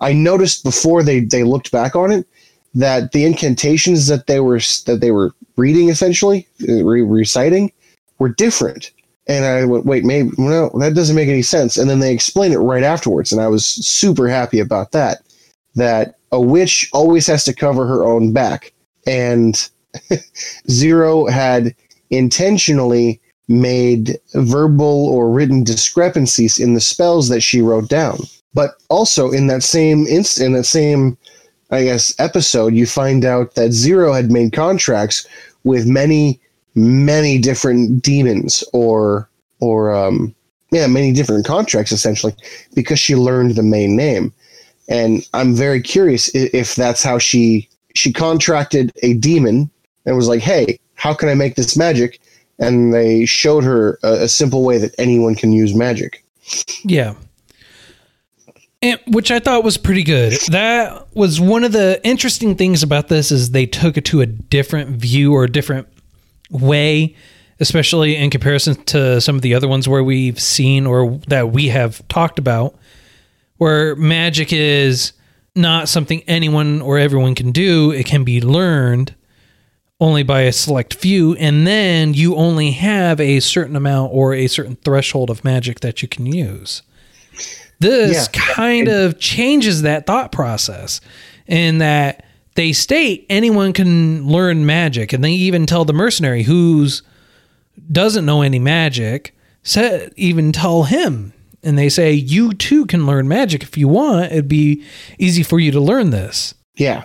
I 0.00 0.12
noticed 0.12 0.64
before 0.64 1.02
they 1.02 1.20
they 1.20 1.42
looked 1.42 1.72
back 1.72 1.96
on 1.96 2.12
it 2.12 2.26
that 2.74 3.12
the 3.12 3.24
incantations 3.24 4.06
that 4.06 4.26
they 4.26 4.40
were 4.40 4.60
that 4.86 4.98
they 5.00 5.10
were 5.10 5.32
reading 5.56 5.88
essentially 5.88 6.46
uh, 6.68 6.84
re- 6.84 7.02
reciting 7.02 7.72
were 8.18 8.28
different. 8.28 8.92
And 9.28 9.44
I 9.44 9.64
went, 9.64 9.86
wait, 9.86 10.04
maybe 10.04 10.30
no, 10.38 10.70
that 10.78 10.94
doesn't 10.94 11.16
make 11.16 11.28
any 11.28 11.42
sense. 11.42 11.76
And 11.76 11.90
then 11.90 11.98
they 11.98 12.12
explained 12.12 12.54
it 12.54 12.60
right 12.60 12.84
afterwards, 12.84 13.32
and 13.32 13.40
I 13.40 13.48
was 13.48 13.66
super 13.66 14.28
happy 14.28 14.60
about 14.60 14.92
that. 14.92 15.22
That 15.74 16.16
a 16.30 16.40
witch 16.40 16.88
always 16.92 17.26
has 17.26 17.42
to 17.44 17.54
cover 17.54 17.86
her 17.86 18.04
own 18.04 18.32
back, 18.32 18.72
and 19.06 19.68
Zero 20.70 21.26
had 21.26 21.74
intentionally 22.10 23.20
made 23.48 24.18
verbal 24.34 25.08
or 25.08 25.30
written 25.30 25.62
discrepancies 25.62 26.58
in 26.58 26.74
the 26.74 26.80
spells 26.80 27.28
that 27.28 27.40
she 27.40 27.60
wrote 27.60 27.88
down. 27.88 28.18
But 28.54 28.70
also 28.88 29.30
in 29.30 29.46
that 29.48 29.62
same 29.62 30.06
inst- 30.06 30.40
in 30.40 30.52
that 30.54 30.64
same, 30.64 31.16
I 31.70 31.84
guess, 31.84 32.14
episode, 32.18 32.74
you 32.74 32.86
find 32.86 33.24
out 33.24 33.54
that 33.54 33.72
Zero 33.72 34.12
had 34.12 34.30
made 34.30 34.52
contracts 34.52 35.26
with 35.64 35.86
many, 35.86 36.40
many 36.74 37.38
different 37.38 38.02
demons 38.02 38.64
or 38.72 39.28
or 39.60 39.94
um, 39.94 40.34
yeah, 40.70 40.86
many 40.86 41.12
different 41.12 41.46
contracts 41.46 41.92
essentially 41.92 42.34
because 42.74 42.98
she 42.98 43.14
learned 43.14 43.54
the 43.54 43.62
main 43.62 43.96
name. 43.96 44.32
And 44.88 45.26
I'm 45.34 45.54
very 45.54 45.80
curious 45.80 46.28
if, 46.34 46.76
that's 46.76 47.02
how 47.02 47.18
she 47.18 47.68
she 47.94 48.12
contracted 48.12 48.92
a 49.02 49.14
demon 49.14 49.70
and 50.04 50.16
was 50.16 50.28
like, 50.28 50.42
"Hey, 50.42 50.78
how 50.94 51.14
can 51.14 51.28
I 51.28 51.34
make 51.34 51.56
this 51.56 51.76
magic?" 51.76 52.20
And 52.58 52.94
they 52.94 53.26
showed 53.26 53.64
her 53.64 53.98
a, 54.02 54.24
a 54.24 54.28
simple 54.28 54.64
way 54.64 54.78
that 54.78 54.94
anyone 54.98 55.34
can 55.34 55.52
use 55.52 55.74
magic. 55.74 56.24
Yeah. 56.84 57.14
And, 58.82 59.00
which 59.08 59.30
I 59.30 59.40
thought 59.40 59.64
was 59.64 59.76
pretty 59.76 60.04
good. 60.04 60.34
That 60.50 61.14
was 61.14 61.40
one 61.40 61.64
of 61.64 61.72
the 61.72 62.00
interesting 62.04 62.54
things 62.54 62.82
about 62.82 63.08
this 63.08 63.32
is 63.32 63.50
they 63.50 63.66
took 63.66 63.96
it 63.96 64.04
to 64.06 64.20
a 64.20 64.26
different 64.26 64.90
view 64.90 65.34
or 65.34 65.44
a 65.44 65.50
different 65.50 65.88
way, 66.50 67.16
especially 67.58 68.16
in 68.16 68.30
comparison 68.30 68.76
to 68.84 69.20
some 69.20 69.34
of 69.34 69.42
the 69.42 69.54
other 69.54 69.66
ones 69.66 69.88
where 69.88 70.04
we've 70.04 70.40
seen 70.40 70.86
or 70.86 71.18
that 71.26 71.50
we 71.52 71.68
have 71.68 72.06
talked 72.08 72.38
about, 72.38 72.78
where 73.56 73.96
magic 73.96 74.52
is 74.52 75.12
not 75.54 75.88
something 75.88 76.22
anyone 76.28 76.80
or 76.82 76.98
everyone 76.98 77.34
can 77.34 77.50
do. 77.50 77.90
It 77.90 78.06
can 78.06 78.24
be 78.24 78.40
learned 78.40 79.14
only 80.00 80.22
by 80.22 80.42
a 80.42 80.52
select 80.52 80.94
few, 80.94 81.34
and 81.36 81.66
then 81.66 82.12
you 82.14 82.34
only 82.36 82.72
have 82.72 83.20
a 83.20 83.40
certain 83.40 83.76
amount 83.76 84.12
or 84.12 84.34
a 84.34 84.46
certain 84.46 84.76
threshold 84.84 85.30
of 85.30 85.44
magic 85.44 85.80
that 85.80 86.02
you 86.02 86.08
can 86.08 86.26
use. 86.26 86.82
This 87.78 88.28
Yeah. 88.32 88.40
kind 88.42 88.88
of 88.88 89.18
changes 89.18 89.82
that 89.82 90.06
thought 90.06 90.32
process 90.32 91.00
in 91.46 91.78
that 91.78 92.24
they 92.54 92.72
state 92.72 93.26
anyone 93.28 93.72
can 93.72 94.26
learn 94.26 94.64
magic, 94.66 95.12
and 95.12 95.22
they 95.24 95.32
even 95.32 95.66
tell 95.66 95.84
the 95.84 95.92
mercenary 95.92 96.42
who's 96.44 97.02
doesn't 97.92 98.24
know 98.24 98.40
any 98.42 98.58
magic, 98.58 99.34
said 99.62 100.10
even 100.16 100.52
tell 100.52 100.84
him. 100.84 101.32
And 101.62 101.76
they 101.78 101.88
say, 101.88 102.12
You 102.12 102.52
too 102.54 102.86
can 102.86 103.06
learn 103.06 103.28
magic 103.28 103.62
if 103.62 103.76
you 103.76 103.88
want. 103.88 104.30
It'd 104.32 104.48
be 104.48 104.82
easy 105.18 105.42
for 105.42 105.58
you 105.58 105.70
to 105.72 105.80
learn 105.80 106.10
this. 106.10 106.54
Yeah. 106.76 107.04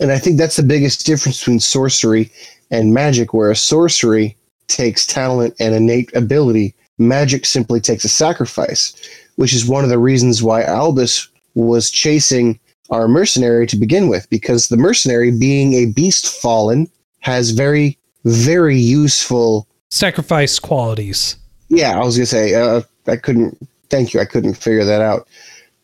And 0.00 0.12
I 0.12 0.18
think 0.18 0.38
that's 0.38 0.56
the 0.56 0.62
biggest 0.62 1.04
difference 1.04 1.40
between 1.40 1.60
sorcery 1.60 2.30
and 2.70 2.94
magic, 2.94 3.34
where 3.34 3.50
a 3.50 3.56
sorcery 3.56 4.36
takes 4.68 5.06
talent 5.06 5.54
and 5.58 5.74
innate 5.74 6.14
ability. 6.14 6.74
Magic 6.98 7.46
simply 7.46 7.80
takes 7.80 8.04
a 8.04 8.08
sacrifice, 8.08 8.94
which 9.36 9.54
is 9.54 9.66
one 9.66 9.84
of 9.84 9.90
the 9.90 9.98
reasons 9.98 10.42
why 10.42 10.62
Albus 10.62 11.28
was 11.54 11.90
chasing 11.90 12.58
our 12.90 13.08
mercenary 13.08 13.66
to 13.66 13.76
begin 13.76 14.08
with, 14.08 14.28
because 14.30 14.68
the 14.68 14.76
mercenary, 14.76 15.30
being 15.30 15.74
a 15.74 15.86
beast 15.86 16.40
fallen, 16.40 16.88
has 17.20 17.50
very, 17.50 17.98
very 18.24 18.78
useful. 18.78 19.66
Sacrifice 19.90 20.58
qualities. 20.58 21.36
Yeah, 21.68 21.98
I 21.98 22.04
was 22.04 22.16
going 22.16 22.24
to 22.24 22.26
say, 22.26 22.54
uh, 22.54 22.82
I 23.06 23.16
couldn't, 23.16 23.58
thank 23.90 24.14
you, 24.14 24.20
I 24.20 24.24
couldn't 24.24 24.54
figure 24.54 24.84
that 24.84 25.02
out. 25.02 25.28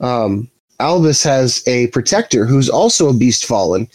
Um, 0.01 0.51
Albus 0.85 1.23
has 1.23 1.63
a 1.67 1.87
protector 1.89 2.45
who's 2.45 2.69
also 2.69 3.09
a 3.09 3.15
beast 3.15 3.47
fallen, 3.47 3.89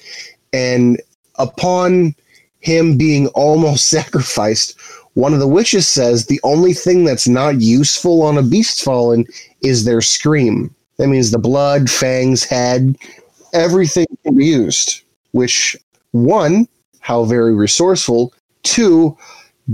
and 0.52 1.00
upon 1.36 2.16
him 2.62 2.98
being 2.98 3.28
almost 3.28 3.90
sacrificed, 3.98 4.76
one 5.14 5.34
of 5.34 5.40
the 5.40 5.48
witches 5.48 5.88
says 5.88 6.26
the 6.26 6.40
only 6.44 6.74
thing 6.74 7.04
that's 7.04 7.28
not 7.28 7.62
useful 7.62 8.24
on 8.24 8.40
a 8.40 8.44
beast 8.44 8.82
fallen 8.84 9.26
is 9.62 9.86
their 9.86 10.02
scream. 10.02 10.74
That 10.98 11.10
means 11.10 11.30
the 11.30 11.38
blood, 11.38 11.92
fangs, 11.92 12.44
head, 12.44 12.98
everything 13.54 14.08
can 14.24 14.36
be 14.36 14.46
used. 14.46 15.04
Which, 15.32 15.78
one, 16.12 16.68
how 17.02 17.24
very 17.24 17.54
resourceful. 17.54 18.34
Two, 18.64 19.16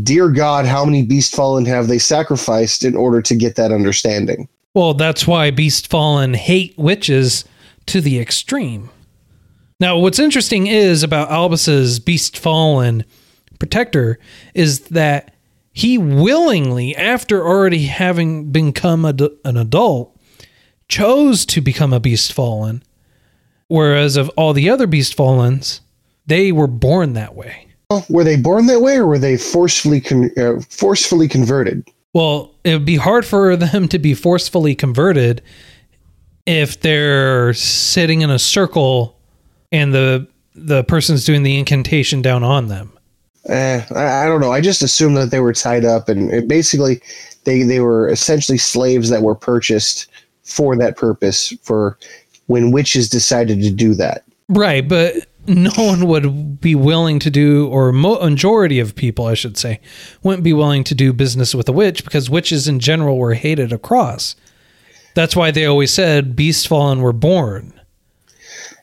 dear 0.04 0.30
God, 0.30 0.66
how 0.66 0.84
many 0.84 1.04
beast 1.04 1.34
fallen 1.34 1.64
have 1.66 1.88
they 1.88 1.98
sacrificed 1.98 2.84
in 2.84 2.96
order 2.98 3.22
to 3.22 3.36
get 3.36 3.56
that 3.56 3.72
understanding? 3.72 4.50
Well, 4.75 4.94
that's 4.94 5.25
why 5.25 5.51
Beast 5.51 5.88
Fallen 5.88 6.34
hate 6.34 6.77
witches 6.77 7.46
to 7.86 8.01
the 8.01 8.20
extreme. 8.20 8.89
Now, 9.79 9.98
what's 9.98 10.20
interesting 10.20 10.67
is 10.67 11.01
about 11.01 11.32
Albus's 11.32 12.00
Beast 12.00 12.38
Fallen 12.38 13.05
protector 13.58 14.20
is 14.53 14.82
that 14.89 15.34
he 15.72 15.98
willingly, 15.98 16.96
after 16.96 17.46
already 17.46 17.86
having 17.86 18.51
become 18.51 19.05
an 19.05 19.58
adult, 19.58 20.17
chose 20.89 21.46
to 21.48 21.62
become 21.62 21.94
a 21.94 22.00
Beast 22.01 22.34
Fallen. 22.34 22.84
Whereas 23.67 24.17
of 24.17 24.29
all 24.38 24.51
the 24.51 24.70
other 24.70 24.88
Beast 24.88 25.15
Fallens, 25.15 25.79
they 26.27 26.51
were 26.51 26.67
born 26.67 27.13
that 27.13 27.34
way. 27.34 27.67
Well, 27.89 28.05
were 28.10 28.24
they 28.25 28.36
born 28.36 28.67
that 28.67 28.82
way, 28.82 28.98
or 28.98 29.05
were 29.05 29.20
they 29.20 29.38
forcefully 29.38 30.01
con- 30.01 30.32
uh, 30.38 30.60
forcefully 30.70 31.27
converted? 31.27 31.88
Well, 32.16 32.56
it 32.64 32.72
would 32.72 32.86
be 32.86 32.96
hard 32.96 33.26
for 33.26 33.58
them 33.58 33.90
to 33.90 34.00
be 34.00 34.14
forcefully 34.14 34.74
converted 34.74 35.42
if 36.46 36.80
they're 36.80 37.54
sitting 37.54 38.22
in 38.22 38.30
a 38.30 38.40
circle 38.40 39.20
and 39.70 39.94
the 39.94 40.26
the 40.56 40.86
person's 40.86 41.26
doing 41.26 41.44
the 41.44 41.60
incantation 41.60 42.22
down 42.22 42.42
on 42.42 42.70
them. 42.70 42.98
Eh, 43.50 43.82
I, 43.94 44.24
I 44.24 44.26
don't 44.28 44.40
know. 44.40 44.54
I 44.54 44.62
just 44.62 44.82
assumed 44.82 45.18
that 45.18 45.30
they 45.30 45.42
were 45.42 45.52
tied 45.52 45.84
up, 45.84 46.08
and 46.08 46.32
it 46.32 46.48
basically, 46.48 47.02
they 47.44 47.64
they 47.64 47.82
were 47.82 48.08
essentially 48.08 48.58
slaves 48.58 49.10
that 49.10 49.22
were 49.22 49.36
purchased 49.36 50.10
for 50.44 50.78
that 50.78 50.96
purpose. 50.96 51.54
For 51.64 51.98
when 52.48 52.72
witches 52.72 53.10
decided 53.10 53.62
to 53.62 53.72
do 53.72 53.94
that. 53.96 54.24
Right, 54.48 54.88
but 54.88 55.28
no 55.48 55.72
one 55.75 56.08
would 56.08 56.60
be 56.62 56.75
willing 56.75 57.20
to 57.20 57.30
do, 57.30 57.68
or 57.68 57.92
majority 57.92 58.80
of 58.80 58.96
people, 58.96 59.25
I 59.25 59.34
should 59.34 59.58
say, 59.58 59.80
wouldn't 60.24 60.44
be 60.44 60.54
willing 60.54 60.84
to 60.86 60.96
do 60.96 61.14
business 61.14 61.54
with 61.54 61.70
a 61.70 61.72
witch 61.72 62.04
because 62.04 62.30
witches 62.30 62.68
in 62.68 62.80
general 62.80 63.18
were 63.18 63.34
hated 63.34 63.72
across. 63.72 64.36
That's 65.14 65.36
why 65.36 65.52
they 65.52 65.66
always 65.66 65.94
said 65.94 66.36
beast 66.36 66.68
fallen 66.68 67.02
were 67.02 67.14
born. 67.14 67.74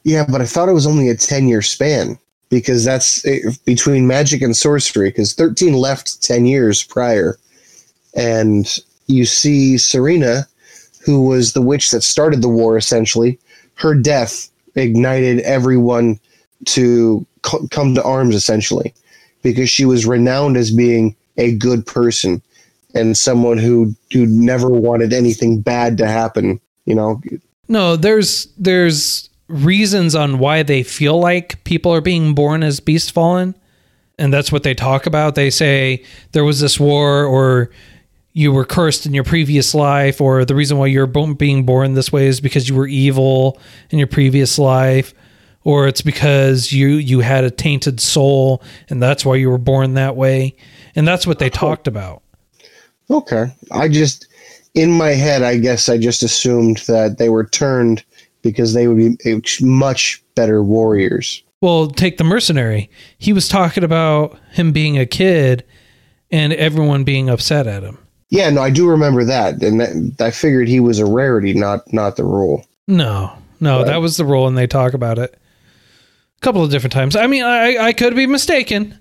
Yeah, 0.05 0.25
but 0.29 0.41
I 0.41 0.47
thought 0.47 0.69
it 0.69 0.73
was 0.75 0.87
only 0.87 1.09
a 1.09 1.17
ten 1.17 1.49
year 1.49 1.63
span 1.63 2.19
because 2.49 2.85
that's 2.85 3.25
eh, 3.27 3.41
between 3.65 4.07
magic 4.07 4.43
and 4.43 4.57
sorcery. 4.57 5.11
Because 5.11 5.35
thirteen 5.35 5.75
left 5.75 6.23
ten 6.23 6.47
years 6.47 6.83
prior, 6.83 7.39
and 8.15 8.79
you 9.07 9.25
see 9.25 9.79
Serena, 9.79 10.47
who 11.05 11.23
was 11.23 11.53
the 11.53 11.63
witch 11.63 11.91
that 11.91 12.03
started 12.03 12.43
the 12.43 12.49
war, 12.49 12.77
essentially. 12.77 13.39
Her 13.75 13.95
death 13.95 14.51
ignited 14.75 15.41
everyone 15.41 16.19
to 16.67 17.27
come 17.71 17.95
to 17.95 18.03
arms, 18.03 18.35
essentially, 18.35 18.95
because 19.43 19.69
she 19.69 19.85
was 19.85 20.07
renowned 20.07 20.57
as 20.57 20.71
being 20.71 21.17
a 21.37 21.55
good 21.57 21.87
person 21.87 22.43
and 22.95 23.17
someone 23.17 23.59
who 23.59 23.95
who 24.13 24.27
never 24.27 24.69
wanted 24.69 25.13
anything 25.13 25.61
bad 25.61 25.99
to 25.99 26.07
happen. 26.07 26.61
You 26.85 26.95
know, 26.95 27.21
No, 27.69 27.97
there's 27.97 28.49
there's 28.59 29.29
reasons 29.49 30.15
on 30.15 30.39
why 30.39 30.63
they 30.63 30.83
feel 30.83 31.19
like 31.19 31.63
people 31.65 31.93
are 31.93 32.01
being 32.01 32.35
born 32.35 32.63
as 32.63 32.81
beast 32.81 33.13
fallen, 33.13 33.55
and 34.19 34.33
that's 34.33 34.53
what 34.53 34.63
they 34.63 34.75
talk 34.75 35.07
about. 35.07 35.35
They 35.35 35.51
say 35.51 36.05
there 36.33 36.45
was 36.45 36.61
this 36.61 36.79
war, 36.81 37.25
or 37.25 37.71
you 38.33 38.51
were 38.51 38.65
cursed 38.65 39.07
in 39.07 39.15
your 39.15 39.25
previous 39.25 39.75
life, 39.75 40.21
or 40.21 40.45
the 40.45 40.55
reason 40.55 40.79
why 40.79 40.87
you're 40.87 41.07
being 41.07 41.65
born 41.65 41.95
this 41.95 42.13
way 42.13 42.27
is 42.27 42.41
because 42.41 42.69
you 42.69 42.75
were 42.75 42.87
evil 42.87 43.61
in 43.91 43.99
your 43.99 44.09
previous 44.09 44.59
life, 44.59 45.15
or 45.65 45.87
it's 45.87 46.03
because 46.03 46.73
you 46.73 46.89
you 46.89 47.21
had 47.21 47.45
a 47.45 47.51
tainted 47.51 48.01
soul, 48.01 48.63
and 48.89 49.03
that's 49.03 49.25
why 49.25 49.37
you 49.37 49.51
were 49.51 49.59
born 49.59 49.95
that 49.95 50.17
way. 50.17 50.57
And 50.95 51.07
that's 51.07 51.27
what 51.27 51.39
they 51.39 51.47
oh. 51.47 51.51
talked 51.51 51.87
about. 51.87 52.23
Okay. 53.11 53.53
I 53.71 53.89
just, 53.89 54.27
in 54.75 54.93
my 54.93 55.11
head, 55.11 55.43
I 55.43 55.59
guess 55.59 55.89
I 55.89 55.99
just 55.99 56.23
assumed 56.23 56.79
that 56.89 57.19
they 57.19 57.29
were 57.29 57.45
turned 57.45 58.05
because 58.43 58.75
they 58.75 58.89
would 58.89 58.97
be 59.19 59.43
much 59.61 60.23
better 60.35 60.63
warriors. 60.63 61.43
Well, 61.61 61.89
take 61.89 62.17
the 62.17 62.25
mercenary. 62.25 62.91
He 63.19 63.33
was 63.33 63.49
talking 63.49 63.85
about 63.85 64.37
him 64.53 64.73
being 64.73 64.99
a 64.99 65.07
kid 65.07 65.65
and 66.31 66.53
everyone 66.55 67.05
being 67.05 67.29
upset 67.29 67.67
at 67.67 67.83
him. 67.83 67.99
Yeah, 68.31 68.49
no, 68.51 68.63
I 68.63 68.71
do 68.71 68.89
remember 68.89 69.25
that, 69.25 69.63
and 69.63 69.79
that, 69.81 70.25
I 70.25 70.31
figured 70.31 70.67
he 70.67 70.81
was 70.81 70.99
a 70.99 71.05
rarity, 71.05 71.53
not 71.53 71.93
not 71.93 72.17
the 72.17 72.25
rule. 72.25 72.67
No, 72.89 73.31
no, 73.61 73.79
Right. 73.79 73.87
that 73.89 74.01
was 74.01 74.17
the 74.17 74.25
rule, 74.25 74.49
and 74.49 74.57
they 74.57 74.67
talk 74.67 74.95
about 74.95 75.19
it 75.19 75.39
a 76.43 76.45
couple 76.45 76.65
of 76.65 76.71
different 76.71 76.93
times. 76.93 77.15
I 77.15 77.27
mean, 77.29 77.45
I, 77.45 77.77
I 77.79 77.93
could 77.93 78.17
be 78.17 78.27
mistaken. 78.27 78.99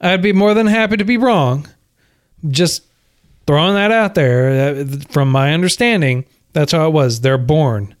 I'd 0.00 0.22
be 0.22 0.32
more 0.32 0.54
than 0.54 0.66
happy 0.68 0.96
to 0.96 1.04
be 1.04 1.16
wrong. 1.16 1.66
Just 2.48 2.84
throwing 3.46 3.74
that 3.74 3.90
out 3.90 4.14
there. 4.14 4.76
Uh, 4.76 4.84
From 5.08 5.30
my 5.30 5.52
understanding, 5.52 6.24
that's 6.52 6.70
how 6.72 6.86
it 6.86 6.92
was. 6.92 7.20
They're 7.22 7.38
born 7.38 7.94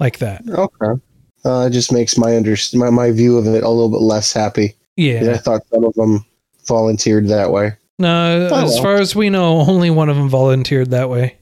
like 0.00 0.18
that. 0.18 0.42
Okay. 0.48 1.00
Uh, 1.44 1.66
it 1.66 1.70
just 1.70 1.92
makes 1.92 2.18
my 2.18 2.36
under 2.36 2.56
my, 2.74 2.90
my 2.90 3.12
view 3.12 3.38
of 3.38 3.46
it 3.46 3.62
a 3.62 3.68
little 3.68 3.90
bit 3.90 4.00
less 4.00 4.32
happy. 4.32 4.74
Yeah. 4.96 5.32
I 5.34 5.36
thought 5.36 5.62
some 5.72 5.84
of 5.84 5.94
them 5.94 6.24
volunteered 6.66 7.28
that 7.28 7.52
way. 7.52 7.72
No, 7.98 8.48
Oh, 8.50 8.64
as 8.64 8.72
well. 8.74 8.82
far 8.82 8.94
as 8.96 9.14
we 9.14 9.30
know, 9.30 9.58
only 9.60 9.90
one 9.90 10.08
of 10.08 10.16
them 10.16 10.28
volunteered 10.28 10.90
that 10.90 11.08
way. 11.08 11.36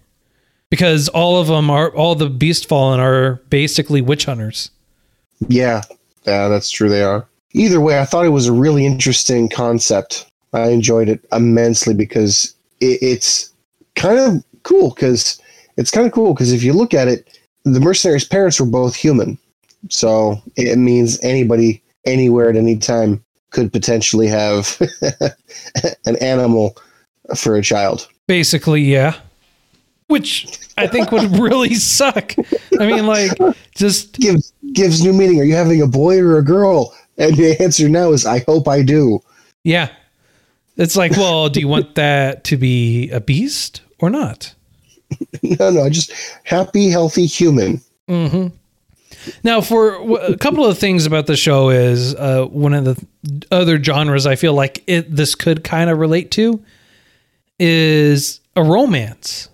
Because 0.69 1.09
all 1.09 1.41
of 1.41 1.47
them 1.47 1.71
are, 1.71 1.91
all 1.95 2.15
the 2.15 2.29
Beast 2.29 2.69
Fallen 2.69 3.01
are 3.01 3.37
basically 3.49 4.03
witch 4.03 4.27
hunters. 4.27 4.71
Yeah, 5.49 5.83
yeah, 6.27 6.49
that's 6.49 6.71
true. 6.71 6.89
They 6.89 7.03
are. 7.03 7.27
Either 7.53 7.81
way, 7.81 8.01
I 8.01 8.05
thought 8.05 8.27
it 8.27 8.31
was 8.31 8.47
a 8.47 8.53
really 8.53 8.85
interesting 8.85 9.49
concept. 9.49 10.27
I 10.53 10.69
enjoyed 10.69 11.09
it 11.09 11.25
immensely 11.33 11.95
because 11.95 12.55
it, 12.81 12.99
it's 13.01 13.53
kind 13.95 14.19
of 14.19 14.45
cool. 14.63 14.91
Because 14.91 15.41
it's 15.77 15.91
kind 15.91 16.07
of 16.07 16.13
cool 16.13 16.35
because 16.35 16.53
if 16.53 16.63
you 16.63 16.73
look 16.73 16.95
at 16.95 17.09
it, 17.09 17.39
the 17.65 17.81
mercenaries' 17.81 18.25
parents 18.25 18.61
were 18.61 18.67
both 18.67 18.95
human, 18.95 19.39
so 19.89 20.43
it 20.57 20.77
means 20.79 21.19
anybody, 21.23 21.83
anywhere, 22.05 22.51
at 22.51 22.57
any 22.57 22.77
time 22.77 23.25
could 23.51 23.73
potentially 23.73 24.27
have 24.27 24.81
an 26.05 26.17
animal 26.17 26.77
for 27.37 27.57
a 27.57 27.63
child. 27.63 28.09
Basically, 28.27 28.83
yeah. 28.83 29.15
Which 30.09 30.47
I 30.77 30.87
think 30.87 31.11
would 31.13 31.39
really 31.39 31.75
suck. 31.75 32.35
I 32.79 32.87
mean, 32.87 33.07
like, 33.07 33.31
just 33.75 34.15
Gives 34.15 34.53
gives 34.73 35.03
new 35.03 35.13
meaning. 35.13 35.41
Are 35.41 35.45
you 35.45 35.55
having 35.55 35.81
a 35.83 35.87
boy 35.87 36.19
or 36.21 36.37
a 36.39 36.45
girl? 36.45 36.95
And 37.17 37.37
the 37.37 37.61
answer 37.63 37.89
now 37.89 38.13
is, 38.13 38.27
I 38.27 38.41
hope 38.41 38.69
I 38.69 38.83
do. 38.83 39.21
yeah. 39.63 39.89
It's 40.77 40.97
like, 40.97 41.13
well, 41.13 41.49
do 41.49 41.61
you 41.61 41.69
want 41.69 41.95
that 41.95 42.43
to 42.45 42.57
be 42.57 43.09
a 43.11 43.21
beast 43.21 43.81
or 44.01 44.11
not? 44.11 44.53
No, 45.43 45.71
no, 45.71 45.89
just 45.89 46.11
happy, 46.43 46.91
healthy 46.91 47.27
human. 47.27 47.81
Mm-hmm. 48.09 48.49
Now, 49.45 49.61
for 49.61 49.93
w- 49.93 50.17
a 50.17 50.37
couple 50.37 50.65
of 50.67 50.77
things 50.79 51.07
about 51.07 51.27
the 51.29 51.37
show 51.37 51.69
is 51.71 52.15
uh, 52.17 52.47
one 52.47 52.75
of 52.75 52.85
the 52.85 53.07
other 53.53 53.81
genres 53.81 54.27
I 54.27 54.35
feel 54.35 54.55
like 54.55 54.83
it 54.89 55.15
this 55.15 55.35
could 55.37 55.63
kind 55.63 55.89
of 55.91 55.99
relate 55.99 56.33
to 56.33 56.61
is 57.61 58.41
a 58.57 58.63
romance, 58.65 59.49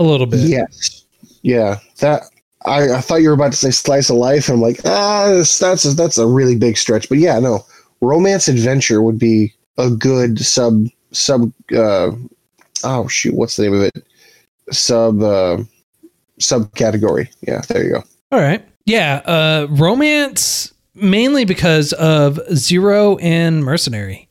a 0.00 0.02
little 0.02 0.26
bit. 0.26 0.40
Yes. 0.40 1.04
Yeah. 1.42 1.78
That 2.00 2.22
I, 2.66 2.94
I 2.94 3.00
thought 3.00 3.22
you 3.22 3.28
were 3.28 3.34
about 3.34 3.52
to 3.52 3.58
say 3.58 3.70
slice 3.70 4.10
of 4.10 4.16
life. 4.16 4.48
And 4.48 4.56
I'm 4.56 4.60
like, 4.60 4.80
ah, 4.84 5.32
that's 5.32 5.58
that's 5.58 5.84
a, 5.84 5.90
that's 5.94 6.18
a 6.18 6.26
really 6.26 6.56
big 6.56 6.76
stretch. 6.76 7.08
But 7.08 7.18
yeah, 7.18 7.38
no, 7.38 7.64
romance 8.00 8.48
adventure 8.48 9.02
would 9.02 9.18
be 9.18 9.54
a 9.78 9.90
good 9.90 10.40
sub 10.40 10.86
sub. 11.12 11.52
Uh, 11.74 12.12
oh 12.84 13.06
shoot, 13.08 13.34
what's 13.34 13.56
the 13.56 13.64
name 13.64 13.74
of 13.74 13.82
it? 13.82 14.04
Sub 14.72 15.22
uh, 15.22 15.58
subcategory. 16.38 17.32
Yeah, 17.42 17.60
there 17.68 17.84
you 17.84 17.92
go. 17.92 18.04
All 18.32 18.40
right. 18.40 18.66
Yeah, 18.86 19.22
uh, 19.24 19.66
romance 19.70 20.72
mainly 20.94 21.44
because 21.44 21.92
of 21.94 22.40
Zero 22.54 23.16
and 23.18 23.64
Mercenary. 23.64 24.28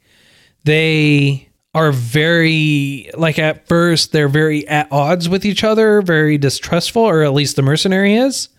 They 0.65 1.48
are 1.73 1.91
very 1.91 3.09
like 3.15 3.37
at 3.37 3.67
first 3.67 4.11
they're 4.11 4.27
very 4.27 4.67
at 4.67 4.91
odds 4.91 5.29
with 5.29 5.45
each 5.45 5.63
other, 5.63 6.01
very 6.01 6.37
distrustful, 6.37 7.03
or 7.03 7.23
at 7.23 7.33
least 7.33 7.55
the 7.55 7.61
mercenary 7.61 8.15
is. 8.15 8.49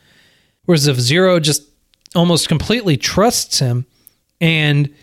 Whereas 0.65 0.87
if 0.87 0.99
Zero 1.01 1.41
just 1.41 1.63
almost 2.15 2.49
completely 2.49 2.97
trusts 2.97 3.59
him, 3.59 3.87
and 4.41 4.95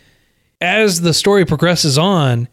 as 0.61 1.01
the 1.01 1.13
story 1.13 1.45
progresses 1.45 1.97
on, 1.97 2.47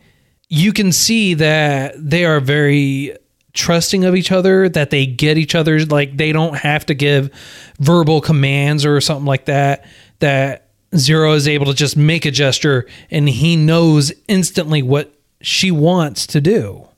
you 0.48 0.72
can 0.72 0.92
see 0.92 1.34
that 1.34 1.94
they 1.96 2.24
are 2.24 2.40
very 2.40 3.16
trusting 3.52 4.04
of 4.04 4.16
each 4.16 4.32
other, 4.32 4.68
that 4.68 4.90
they 4.90 5.06
get 5.06 5.38
each 5.38 5.54
other, 5.54 5.84
like 5.86 6.16
they 6.16 6.32
don't 6.32 6.56
have 6.56 6.84
to 6.86 6.94
give 6.94 7.30
verbal 7.78 8.20
commands 8.20 8.84
or 8.84 9.00
something 9.00 9.26
like 9.26 9.44
that. 9.46 9.86
That 10.18 10.68
Zero 10.96 11.32
is 11.32 11.48
able 11.48 11.66
to 11.66 11.74
just 11.74 11.96
make 11.96 12.24
a 12.24 12.30
gesture 12.30 12.86
and 13.10 13.28
he 13.28 13.56
knows 13.56 14.12
instantly 14.28 14.82
what 14.82 15.13
she 15.44 15.70
wants 15.70 16.26
to 16.28 16.40
do. 16.40 16.88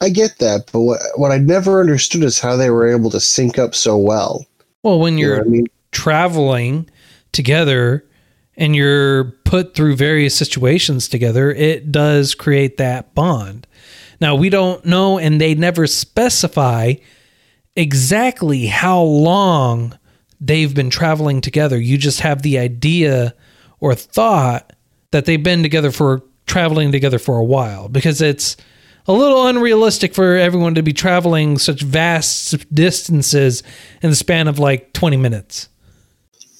I 0.00 0.10
get 0.10 0.38
that, 0.38 0.70
but 0.72 0.80
what 0.80 1.00
what 1.16 1.32
I 1.32 1.38
never 1.38 1.80
understood 1.80 2.22
is 2.22 2.38
how 2.38 2.56
they 2.56 2.70
were 2.70 2.86
able 2.88 3.10
to 3.10 3.20
sync 3.20 3.58
up 3.58 3.74
so 3.74 3.96
well. 3.96 4.46
Well, 4.82 4.98
when 5.00 5.18
You 5.18 5.28
know 5.28 5.34
you're 5.34 5.44
I 5.44 5.48
mean? 5.48 5.66
traveling 5.92 6.88
together 7.32 8.04
and 8.56 8.74
you're 8.76 9.24
put 9.44 9.74
through 9.74 9.96
various 9.96 10.36
situations 10.36 11.08
together, 11.08 11.50
it 11.50 11.90
does 11.90 12.34
create 12.34 12.76
that 12.76 13.14
bond. 13.14 13.66
Now, 14.20 14.34
we 14.34 14.50
don't 14.50 14.84
know, 14.84 15.18
and 15.18 15.40
they 15.40 15.54
never 15.54 15.86
specify 15.86 16.94
exactly 17.76 18.66
how 18.66 19.00
long 19.00 19.96
they've 20.40 20.74
been 20.74 20.90
traveling 20.90 21.40
together. 21.40 21.78
You 21.78 21.98
just 21.98 22.20
have 22.20 22.42
the 22.42 22.58
idea 22.58 23.34
or 23.80 23.94
thought 23.94 24.72
that 25.12 25.24
they've 25.24 25.42
been 25.42 25.62
together 25.62 25.92
for 25.92 26.22
traveling 26.48 26.90
together 26.90 27.18
for 27.18 27.38
a 27.38 27.44
while 27.44 27.88
because 27.88 28.20
it's 28.20 28.56
a 29.06 29.12
little 29.12 29.46
unrealistic 29.46 30.14
for 30.14 30.36
everyone 30.36 30.74
to 30.74 30.82
be 30.82 30.92
traveling 30.92 31.56
such 31.58 31.82
vast 31.82 32.74
distances 32.74 33.62
in 34.02 34.10
the 34.10 34.16
span 34.16 34.48
of 34.48 34.58
like 34.58 34.92
20 34.92 35.16
minutes. 35.16 35.68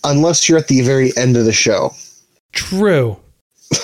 Unless 0.05 0.49
you're 0.49 0.59
at 0.59 0.69
the 0.69 0.81
very 0.83 1.11
end 1.17 1.37
of 1.37 1.45
the 1.45 1.53
show. 1.53 1.93
True. 2.53 3.17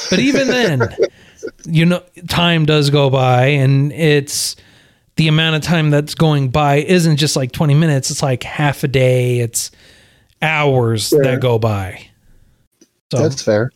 But 0.08 0.18
even 0.20 0.48
then, 0.48 0.94
you 1.66 1.84
know, 1.84 2.02
time 2.28 2.64
does 2.64 2.88
go 2.90 3.10
by, 3.10 3.46
and 3.46 3.92
it's 3.92 4.56
the 5.16 5.28
amount 5.28 5.56
of 5.56 5.62
time 5.62 5.90
that's 5.90 6.14
going 6.14 6.48
by 6.48 6.76
isn't 6.76 7.16
just 7.16 7.36
like 7.36 7.52
20 7.52 7.74
minutes, 7.74 8.10
it's 8.10 8.22
like 8.22 8.42
half 8.44 8.82
a 8.84 8.88
day, 8.88 9.40
it's 9.40 9.70
hours 10.40 11.08
Sure. 11.08 11.22
that 11.22 11.40
go 11.40 11.58
by. 11.58 12.06
So, 13.12 13.22
That's 13.22 13.42
fair. 13.42 13.70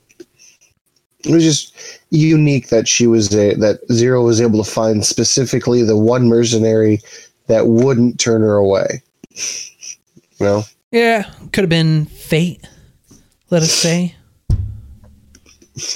It 1.24 1.32
was 1.32 1.42
just 1.42 2.00
unique 2.10 2.68
that 2.68 2.86
she 2.86 3.06
was 3.06 3.34
a, 3.34 3.54
that 3.54 3.80
Zero 3.92 4.24
was 4.24 4.40
able 4.40 4.62
to 4.62 4.70
find 4.70 5.04
specifically 5.04 5.82
the 5.82 5.96
one 5.96 6.28
mercenary 6.28 7.00
that 7.48 7.66
wouldn't 7.66 8.20
turn 8.20 8.42
her 8.42 8.56
away. 8.56 9.02
You 9.30 10.46
know, 10.46 10.62
yeah, 10.92 11.30
could 11.52 11.62
have 11.62 11.68
been 11.68 12.06
fate, 12.06 12.66
let 13.50 13.62
us 13.62 13.72
say. 13.72 14.14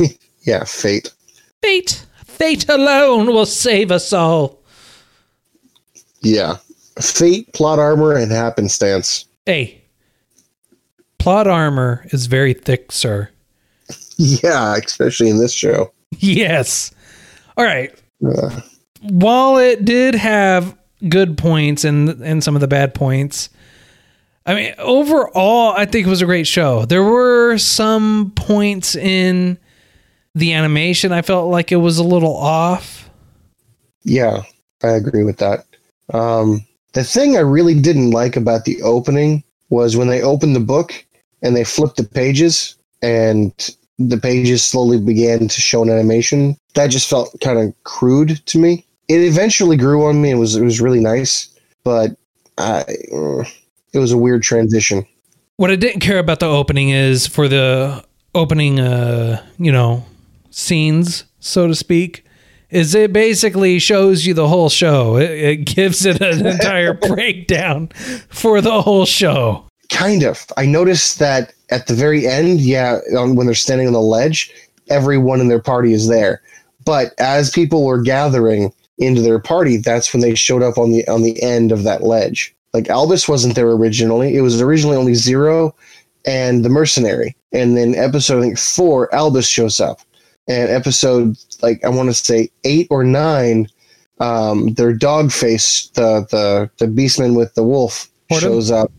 yeah, 0.42 0.64
fate. 0.64 1.12
Fate. 1.62 2.04
Fate 2.24 2.68
alone 2.68 3.26
will 3.26 3.46
save 3.46 3.92
us 3.92 4.12
all. 4.12 4.58
Yeah, 6.22 6.56
fate, 7.00 7.52
plot 7.52 7.78
armor, 7.78 8.14
and 8.14 8.32
happenstance. 8.32 9.26
Hey, 9.46 9.82
plot 11.18 11.46
armor 11.46 12.06
is 12.10 12.26
very 12.26 12.54
thick, 12.54 12.90
sir. 12.90 13.28
Yeah, 14.18 14.76
especially 14.76 15.30
in 15.30 15.38
this 15.38 15.52
show. 15.52 15.92
Yes. 16.18 16.92
All 17.56 17.64
right. 17.64 17.92
Uh, 18.24 18.60
While 19.02 19.58
it 19.58 19.84
did 19.84 20.14
have 20.14 20.76
good 21.08 21.36
points 21.36 21.84
and 21.84 22.08
and 22.22 22.44
some 22.44 22.54
of 22.54 22.60
the 22.60 22.68
bad 22.68 22.94
points, 22.94 23.48
I 24.46 24.54
mean, 24.54 24.74
overall, 24.78 25.72
I 25.76 25.86
think 25.86 26.06
it 26.06 26.10
was 26.10 26.22
a 26.22 26.26
great 26.26 26.46
show. 26.46 26.84
There 26.84 27.02
were 27.02 27.58
some 27.58 28.32
points 28.36 28.94
in 28.94 29.58
the 30.34 30.52
animation 30.52 31.10
I 31.12 31.22
felt 31.22 31.50
like 31.50 31.72
it 31.72 31.76
was 31.76 31.98
a 31.98 32.04
little 32.04 32.36
off. 32.36 33.10
yeah, 34.04 34.42
I 34.82 34.90
agree 34.90 35.24
with 35.24 35.38
that. 35.38 35.64
Um, 36.12 36.64
the 36.92 37.04
thing 37.04 37.36
I 37.36 37.40
really 37.40 37.78
didn't 37.80 38.10
like 38.10 38.36
about 38.36 38.64
the 38.64 38.80
opening 38.82 39.42
was 39.70 39.96
when 39.96 40.08
they 40.08 40.22
opened 40.22 40.54
the 40.54 40.60
book 40.60 40.92
and 41.42 41.56
they 41.56 41.64
flipped 41.64 41.96
the 41.96 42.04
pages 42.04 42.76
and 43.02 43.52
the 43.98 44.18
pages 44.18 44.64
slowly 44.64 44.98
began 44.98 45.48
to 45.48 45.60
show 45.60 45.82
an 45.82 45.90
animation. 45.90 46.56
That 46.74 46.88
just 46.88 47.08
felt 47.08 47.34
kind 47.40 47.58
of 47.58 47.74
crude 47.84 48.44
to 48.46 48.58
me. 48.58 48.84
It 49.08 49.20
eventually 49.20 49.76
grew 49.76 50.04
on 50.04 50.22
me 50.22 50.30
and 50.30 50.40
was 50.40 50.56
it 50.56 50.62
was 50.62 50.80
really 50.80 51.00
nice, 51.00 51.48
but 51.84 52.16
I, 52.58 52.84
it 53.92 53.98
was 53.98 54.12
a 54.12 54.18
weird 54.18 54.42
transition. 54.42 55.06
What 55.56 55.70
I 55.70 55.76
didn't 55.76 56.00
care 56.00 56.18
about 56.18 56.40
the 56.40 56.46
opening 56.46 56.90
is 56.90 57.26
for 57.26 57.48
the 57.48 58.04
opening, 58.34 58.80
uh, 58.80 59.44
you 59.58 59.70
know, 59.70 60.04
scenes, 60.50 61.24
so 61.40 61.66
to 61.66 61.74
speak, 61.74 62.24
is 62.70 62.94
it 62.94 63.12
basically 63.12 63.78
shows 63.78 64.24
you 64.24 64.32
the 64.32 64.48
whole 64.48 64.70
show. 64.70 65.16
It, 65.16 65.30
it 65.30 65.56
gives 65.66 66.06
it 66.06 66.20
an 66.22 66.46
entire 66.46 66.94
breakdown 67.08 67.88
for 68.28 68.60
the 68.60 68.80
whole 68.82 69.04
show. 69.04 69.66
Kind 69.90 70.22
of. 70.22 70.46
I 70.56 70.64
noticed 70.64 71.18
that 71.18 71.52
at 71.72 71.86
the 71.86 71.94
very 71.94 72.26
end, 72.26 72.60
yeah, 72.60 72.98
on, 73.16 73.34
when 73.34 73.46
they're 73.46 73.54
standing 73.54 73.86
on 73.86 73.92
the 73.92 74.00
ledge, 74.00 74.52
everyone 74.88 75.40
in 75.40 75.48
their 75.48 75.62
party 75.62 75.92
is 75.92 76.08
there. 76.08 76.42
But 76.84 77.14
as 77.18 77.50
people 77.50 77.84
were 77.84 78.02
gathering 78.02 78.72
into 78.98 79.22
their 79.22 79.38
party, 79.38 79.78
that's 79.78 80.12
when 80.12 80.20
they 80.20 80.34
showed 80.34 80.62
up 80.62 80.78
on 80.78 80.92
the 80.92 81.06
on 81.08 81.22
the 81.22 81.40
end 81.42 81.72
of 81.72 81.84
that 81.84 82.02
ledge. 82.02 82.54
Like 82.72 82.88
Albus 82.88 83.28
wasn't 83.28 83.54
there 83.54 83.70
originally; 83.70 84.36
it 84.36 84.42
was 84.42 84.60
originally 84.60 84.96
only 84.96 85.14
Zero 85.14 85.74
and 86.26 86.64
the 86.64 86.68
mercenary. 86.68 87.36
And 87.52 87.76
then 87.76 87.94
episode 87.94 88.38
I 88.38 88.42
think 88.42 88.58
four, 88.58 89.12
Albus 89.14 89.48
shows 89.48 89.80
up, 89.80 90.00
and 90.48 90.70
episode 90.70 91.36
like 91.62 91.84
I 91.84 91.88
want 91.88 92.08
to 92.08 92.14
say 92.14 92.50
eight 92.64 92.88
or 92.90 93.04
nine, 93.04 93.68
um, 94.20 94.74
their 94.74 94.92
dog 94.92 95.32
face, 95.32 95.88
the 95.94 96.26
the 96.30 96.70
the 96.78 96.86
beastman 96.86 97.36
with 97.36 97.54
the 97.54 97.64
wolf 97.64 98.08
Holdem? 98.30 98.40
shows 98.40 98.70
up. 98.70 98.90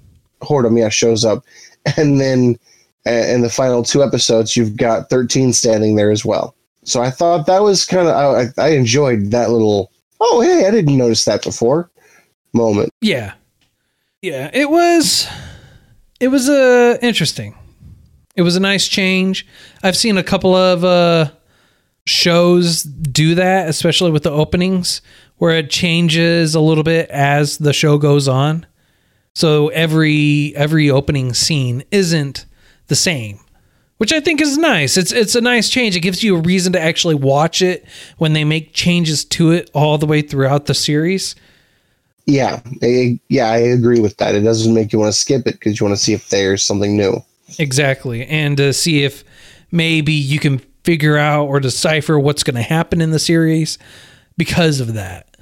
Holdem, 0.42 0.78
yeah, 0.78 0.90
shows 0.90 1.24
up, 1.24 1.44
and 1.98 2.20
then 2.20 2.58
uh, 3.06 3.12
in 3.12 3.42
the 3.42 3.50
final 3.50 3.84
two 3.84 4.04
episodes, 4.04 4.56
you've 4.56 4.78
got 4.78 5.10
thirteen 5.10 5.54
standing 5.54 5.96
there 5.96 6.12
as 6.12 6.26
well. 6.26 6.56
So 6.84 7.02
I 7.02 7.10
thought 7.10 7.46
that 7.46 7.64
was 7.64 7.86
kind 7.86 8.08
of 8.08 8.16
I, 8.16 8.62
I 8.62 8.70
enjoyed 8.70 9.32
that 9.32 9.50
little. 9.52 9.92
Oh, 10.20 10.42
hey, 10.42 10.68
I 10.68 10.72
didn't 10.72 10.98
notice 10.98 11.26
that 11.26 11.44
before. 11.44 11.90
Moment. 12.54 12.92
Yeah, 13.02 13.34
yeah. 14.22 14.52
It 14.54 14.70
was, 14.70 15.28
it 16.20 16.28
was 16.28 16.48
uh, 16.48 16.98
interesting. 17.02 17.56
It 18.36 18.44
was 18.44 18.56
a 18.56 18.60
nice 18.60 18.88
change. 18.88 19.46
I've 19.82 19.98
seen 19.98 20.18
a 20.18 20.24
couple 20.24 20.56
of 20.56 20.84
uh, 20.84 21.32
shows 22.06 22.84
do 22.84 23.36
that, 23.36 23.68
especially 23.70 24.12
with 24.12 24.24
the 24.24 24.32
openings, 24.32 25.02
where 25.38 25.58
it 25.58 25.70
changes 25.70 26.56
a 26.56 26.60
little 26.60 26.84
bit 26.84 27.10
as 27.10 27.58
the 27.58 27.74
show 27.74 27.98
goes 27.98 28.28
on. 28.28 28.66
So 29.36 29.70
every 29.70 30.54
every 30.56 30.90
opening 30.90 31.34
scene 31.34 31.84
isn't 31.92 32.46
the 32.88 32.96
same, 32.96 33.40
which 33.98 34.14
I 34.14 34.20
think 34.20 34.42
is 34.42 34.58
nice. 34.58 34.98
It's 34.98 35.12
it's 35.12 35.36
a 35.36 35.42
nice 35.42 35.70
change. 35.70 35.96
It 35.96 36.02
gives 36.02 36.24
you 36.24 36.36
a 36.36 36.42
reason 36.42 36.74
to 36.74 36.80
actually 36.80 37.16
watch 37.16 37.62
it 37.62 37.86
when 38.18 38.34
they 38.34 38.44
make 38.44 38.74
changes 38.74 39.26
to 39.26 39.52
it 39.52 39.70
all 39.74 39.98
the 39.98 40.06
way 40.06 40.22
throughout 40.22 40.66
the 40.68 40.74
series. 40.74 41.36
Yeah, 42.26 42.62
I, 42.82 43.20
yeah, 43.28 43.50
I 43.50 43.58
agree 43.58 44.00
with 44.00 44.18
that. 44.18 44.34
It 44.36 44.42
doesn't 44.42 44.74
make 44.74 44.94
you 44.94 45.00
want 45.00 45.14
to 45.14 45.20
skip 45.20 45.46
it 45.46 45.54
because 45.54 45.80
you 45.80 45.86
want 45.86 45.98
to 45.98 46.02
see 46.02 46.14
if 46.14 46.30
there's 46.30 46.64
something 46.64 46.96
new. 46.96 47.22
Exactly. 47.60 48.26
And 48.28 48.56
to 48.58 48.72
see 48.72 49.04
if 49.04 49.26
maybe 49.72 50.14
you 50.14 50.40
can 50.40 50.60
figure 50.84 51.18
out 51.18 51.48
or 51.48 51.60
decipher 51.60 52.18
what's 52.18 52.44
going 52.44 52.56
to 52.56 52.62
happen 52.62 53.02
in 53.02 53.12
the 53.12 53.20
series 53.20 53.78
because 54.38 54.80
of 54.80 54.94
that. 54.94 55.36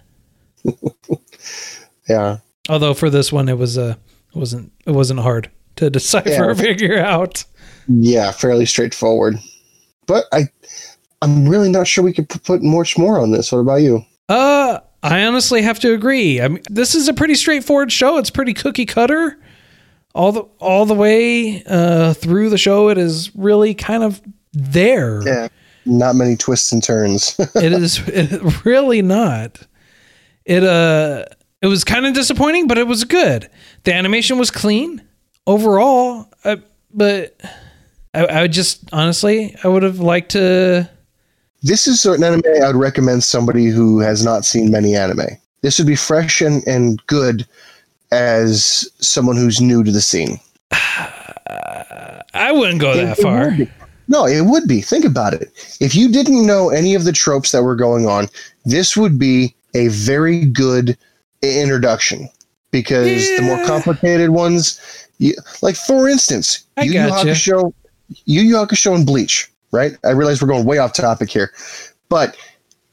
Yeah, 2.10 2.39
Although 2.72 2.94
for 2.94 3.10
this 3.10 3.32
one 3.32 3.50
it 3.50 3.58
was 3.58 3.78
uh 3.78 3.96
it 4.34 4.38
wasn't 4.40 4.72
it 4.86 4.92
wasn't 4.92 5.20
hard 5.20 5.52
to 5.76 5.90
decipher 6.00 6.30
Yeah. 6.30 6.44
or 6.44 6.56
figure 6.56 6.98
out. 7.00 7.44
yeah, 7.88 8.32
fairly 8.32 8.66
straightforward. 8.66 9.36
But 10.08 10.26
I, 10.32 10.48
I'm 11.22 11.48
really 11.48 11.70
not 11.70 11.88
sure 11.88 12.04
we 12.04 12.14
could 12.14 12.30
put 12.30 12.64
much 12.64 12.98
more 12.98 13.20
on 13.20 13.32
this. 13.32 13.52
What 13.52 13.60
about 13.60 13.82
you? 13.82 14.06
Uh 14.30 14.80
I 15.04 15.24
honestly 15.26 15.62
have 15.64 15.80
to 15.82 15.94
agree. 15.94 16.40
I 16.42 16.48
mean 16.48 16.64
this 16.70 16.96
is 16.96 17.08
a 17.08 17.14
pretty 17.14 17.36
straightforward 17.36 17.92
show. 17.92 18.18
It's 18.18 18.30
pretty 18.30 18.54
cookie 18.54 18.86
cutter. 18.86 19.38
All 20.16 20.32
the 20.32 20.42
all 20.60 20.86
the 20.86 20.94
way 20.96 21.64
uh 21.66 22.14
through 22.14 22.50
the 22.50 22.58
show 22.58 22.90
it 22.90 22.98
is 22.98 23.36
really 23.36 23.74
kind 23.74 24.04
of 24.04 24.22
there. 24.54 25.22
Yeah, 25.26 25.48
not 25.86 26.16
many 26.16 26.36
twists 26.38 26.72
and 26.72 26.82
turns. 26.84 27.36
it 27.40 27.74
is 27.74 28.00
it, 28.08 28.64
really 28.66 29.02
not. 29.02 29.66
It 30.46 30.64
uh 30.64 31.26
it 31.62 31.67
was 31.67 31.84
kind 31.84 32.06
of 32.06 32.13
disappointing, 32.13 32.67
but 32.67 32.78
it 32.78 32.88
was 32.88 33.04
good. 33.04 33.50
The 33.84 33.93
animation 33.93 34.38
was 34.38 34.50
clean 34.52 35.02
overall, 35.47 36.28
uh, 36.43 36.58
but 36.93 37.39
I, 38.13 38.26
I 38.26 38.41
would 38.41 38.52
just 38.54 38.89
honestly 38.93 39.56
I 39.63 39.67
would 39.67 39.84
have 39.84 40.00
liked 40.00 40.32
to. 40.32 40.89
this 41.63 41.88
is 41.88 42.06
an 42.06 42.24
anime 42.24 42.41
I 42.63 42.67
would 42.67 42.76
recommend 42.76 43.24
somebody 43.24 43.67
who 43.67 44.00
has 44.00 44.24
not 44.26 44.45
seen 44.45 44.71
many 44.71 44.95
anime. 44.95 45.28
This 45.62 45.78
would 45.78 45.88
be 45.88 45.95
fresh 45.95 46.41
and, 46.41 46.65
and 46.67 47.06
good 47.08 47.47
as 48.12 48.89
someone 49.00 49.38
who's 49.38 49.62
new 49.62 49.84
to 49.84 49.91
the 49.91 50.02
scene. 50.02 50.39
I 52.34 52.52
wouldn't 52.52 52.80
go 52.82 52.95
that 52.95 53.17
It- 53.17 53.19
it 53.19 53.21
far. 53.21 53.52
be. 53.52 53.69
No, 54.08 54.26
it 54.26 54.41
would 54.41 54.67
be. 54.67 54.82
Think 54.82 55.06
about 55.06 55.34
it. 55.34 55.52
If 55.80 55.95
you 55.95 56.10
didn't 56.12 56.45
know 56.45 56.69
any 56.69 56.95
of 56.95 57.06
the 57.06 57.13
tropes 57.13 57.52
that 57.52 57.63
were 57.63 57.76
going 57.76 58.08
on, 58.08 58.28
this 58.65 58.97
would 58.97 59.17
be 59.17 59.56
a 59.74 59.88
very 59.89 60.45
good 60.45 60.91
i- 60.91 60.95
introduction 61.41 62.30
because 62.71 63.27
the 63.38 63.41
more 63.41 63.63
complicated 63.65 64.30
ones, 64.30 65.08
you, 65.17 65.34
like 65.62 65.75
for 65.75 66.08
instance, 66.08 66.65
I 66.77 66.84
Yu 66.84 66.91
Yu 66.91 67.08
gotcha. 67.08 67.27
Hakusho, 67.27 67.73
Yu 68.25 68.41
Yu 68.41 68.56
Hakusho 68.56 68.95
and 68.95 69.06
Bleach, 69.06 69.51
right? 69.71 69.97
I 70.06 70.12
realize 70.12 70.41
we're 70.41 70.47
going 70.47 70.65
way 70.65 70.77
off 70.77 70.93
topic 70.93 71.30
here, 71.30 71.51
but 72.10 72.38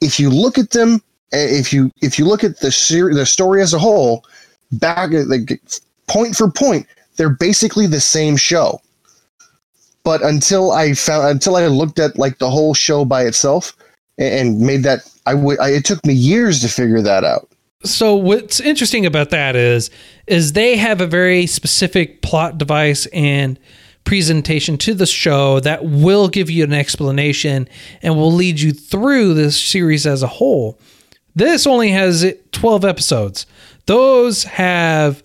if 0.00 0.18
you 0.18 0.30
look 0.30 0.58
at 0.58 0.70
them, 0.70 1.02
eh, 1.32 1.46
if 1.58 1.72
you 1.72 1.90
if 2.02 2.18
you 2.18 2.24
look 2.24 2.44
at 2.44 2.60
the 2.60 2.70
ser- 2.70 3.14
the 3.14 3.26
story 3.26 3.62
as 3.62 3.72
a 3.74 3.78
whole, 3.78 4.24
back 4.72 5.10
like 5.12 5.60
point 6.06 6.36
for 6.36 6.50
point, 6.50 6.86
they're 7.16 7.30
basically 7.30 7.86
the 7.86 8.00
same 8.00 8.36
show 8.36 8.80
but 10.08 10.22
until 10.22 10.72
I 10.72 10.94
found 10.94 11.28
until 11.28 11.56
I 11.56 11.66
looked 11.66 11.98
at 11.98 12.18
like 12.18 12.38
the 12.38 12.48
whole 12.48 12.72
show 12.72 13.04
by 13.04 13.24
itself 13.24 13.76
and, 14.16 14.48
and 14.48 14.60
made 14.60 14.82
that 14.84 15.00
I 15.26 15.34
would 15.34 15.60
I, 15.60 15.68
it 15.68 15.84
took 15.84 16.02
me 16.06 16.14
years 16.14 16.62
to 16.62 16.68
figure 16.68 17.02
that 17.02 17.24
out. 17.24 17.46
So 17.84 18.16
what's 18.16 18.58
interesting 18.58 19.06
about 19.06 19.30
that 19.30 19.54
is 19.54 19.90
is 20.26 20.52
they 20.52 20.76
have 20.76 21.00
a 21.00 21.06
very 21.06 21.46
specific 21.46 22.22
plot 22.22 22.58
device 22.58 23.06
and 23.12 23.58
presentation 24.02 24.76
to 24.78 24.94
the 24.94 25.06
show 25.06 25.60
that 25.60 25.84
will 25.84 26.28
give 26.28 26.50
you 26.50 26.64
an 26.64 26.72
explanation 26.72 27.68
and 28.02 28.16
will 28.16 28.32
lead 28.32 28.58
you 28.58 28.72
through 28.72 29.34
this 29.34 29.60
series 29.60 30.06
as 30.06 30.22
a 30.22 30.26
whole. 30.26 30.78
This 31.36 31.66
only 31.66 31.90
has 31.90 32.34
12 32.50 32.84
episodes. 32.84 33.46
Those 33.86 34.42
have 34.44 35.22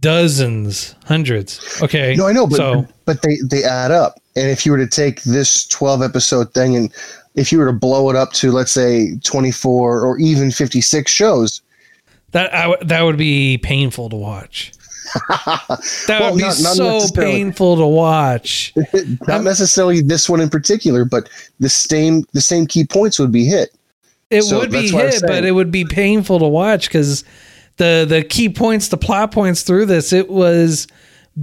dozens, 0.00 0.94
hundreds. 1.06 1.80
Okay. 1.82 2.14
No, 2.14 2.26
I 2.26 2.32
know, 2.32 2.46
but 2.46 2.56
so 2.56 2.86
but 3.06 3.22
they 3.22 3.38
they 3.48 3.64
add 3.64 3.90
up, 3.90 4.20
And 4.36 4.50
if 4.50 4.66
you 4.66 4.72
were 4.72 4.78
to 4.78 4.86
take 4.86 5.22
this 5.22 5.66
12 5.68 6.02
episode 6.02 6.52
thing 6.52 6.76
and 6.76 6.92
if 7.36 7.52
you 7.52 7.58
were 7.58 7.66
to 7.66 7.72
blow 7.72 8.10
it 8.10 8.16
up 8.16 8.32
to, 8.34 8.50
let's 8.50 8.72
say, 8.72 9.16
24 9.22 10.04
or 10.04 10.18
even 10.18 10.50
56 10.50 11.10
shows, 11.10 11.62
that 12.32 12.52
I 12.54 12.62
w- 12.68 12.84
that 12.88 13.02
would 13.02 13.16
be 13.18 13.58
painful 13.58 14.08
to 14.10 14.16
watch. 14.16 14.72
that 15.28 16.06
Well, 16.08 16.32
would 16.32 16.38
be 16.38 16.42
not- 16.44 16.60
not 16.62 16.76
so 16.76 17.08
painful 17.14 17.76
to 17.76 17.86
watch. 17.86 18.72
not 19.26 19.42
necessarily 19.42 20.00
this 20.02 20.28
one 20.28 20.40
in 20.40 20.48
particular, 20.50 21.04
but 21.04 21.28
the 21.58 21.68
same 21.68 22.24
the 22.32 22.40
same 22.40 22.66
key 22.66 22.84
points 22.86 23.18
would 23.18 23.32
be 23.32 23.44
hit. 23.44 23.70
It 24.30 24.42
So 24.42 24.58
would 24.60 24.70
be 24.70 24.82
that's 24.82 24.92
what 24.92 25.04
I'm 25.06 25.10
hit, 25.12 25.22
but 25.26 25.44
it 25.44 25.52
would 25.52 25.72
be 25.72 25.84
painful 25.84 26.38
to 26.38 26.46
watch 26.46 26.88
because 26.88 27.24
the 27.78 28.04
the 28.08 28.22
key 28.22 28.48
points, 28.48 28.88
the 28.88 28.96
plot 28.96 29.32
points 29.32 29.62
through 29.62 29.86
this, 29.86 30.12
it 30.12 30.28
was 30.30 30.86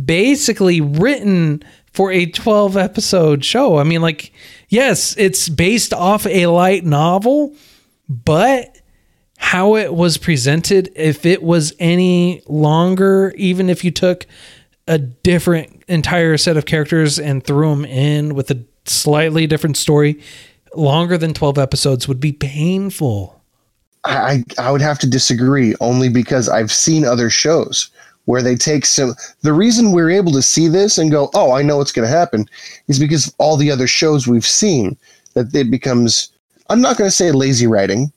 basically 0.06 0.80
written 0.82 1.63
for 1.93 2.12
a 2.12 2.26
12 2.28 2.78
episode 2.78 3.43
show. 3.43 3.78
I 3.80 3.84
mean, 3.84 4.02
like, 4.02 4.32
yes, 4.69 5.15
it's 5.17 5.50
based 5.50 5.93
off 5.93 6.26
a 6.28 6.45
light 6.47 6.86
novel, 6.86 7.56
but 8.08 8.78
how 9.38 9.76
it 9.76 9.93
was 9.93 10.17
presented, 10.17 10.91
if 10.95 11.26
it 11.26 11.41
was 11.41 11.73
any 11.80 12.41
longer, 12.47 13.34
even 13.38 13.69
if 13.69 13.84
you 13.84 13.91
took 13.91 14.26
a 14.88 14.97
different 14.97 15.84
entire 15.88 16.38
set 16.38 16.58
of 16.58 16.65
characters 16.65 17.19
and 17.19 17.43
threw 17.43 17.69
them 17.69 17.86
in 17.86 18.36
with 18.36 18.52
a 18.52 18.63
slightly 18.86 19.47
different 19.47 19.78
story, 19.78 20.19
longer 20.76 21.17
than 21.17 21.34
12 21.34 21.58
episodes 21.58 22.08
would 22.08 22.19
be 22.19 22.32
painful. 22.32 23.41
I, 24.04 24.43
I 24.58 24.71
would 24.71 24.82
have 24.82 25.00
to 25.00 25.10
disagree 25.10 25.76
only 25.82 26.10
because 26.10 26.50
I've 26.50 26.71
seen 26.71 27.06
other 27.06 27.30
shows 27.30 27.89
where 28.26 28.41
they 28.41 28.56
take 28.56 28.86
some. 28.86 29.13
The 29.41 29.54
reason 29.54 29.91
we're 29.91 30.10
able 30.10 30.32
to 30.34 30.41
see 30.41 30.67
this 30.67 30.97
and 30.97 31.12
go, 31.12 31.30
oh, 31.34 31.52
I 31.52 31.62
know 31.62 31.78
what's 31.78 31.91
going 31.91 32.08
to 32.08 32.13
happen, 32.13 32.50
is 32.88 33.00
because 33.00 33.34
all 33.38 33.56
the 33.56 33.71
other 33.71 33.88
shows 33.88 34.28
we've 34.28 34.45
seen 34.45 34.97
that 35.34 35.54
it 35.54 35.71
becomes. 35.71 36.32
I'm 36.69 36.82
not 36.82 36.97
going 36.97 37.08
to 37.10 37.15
say 37.15 37.32
lazy 37.32 37.67
writing, 37.67 38.12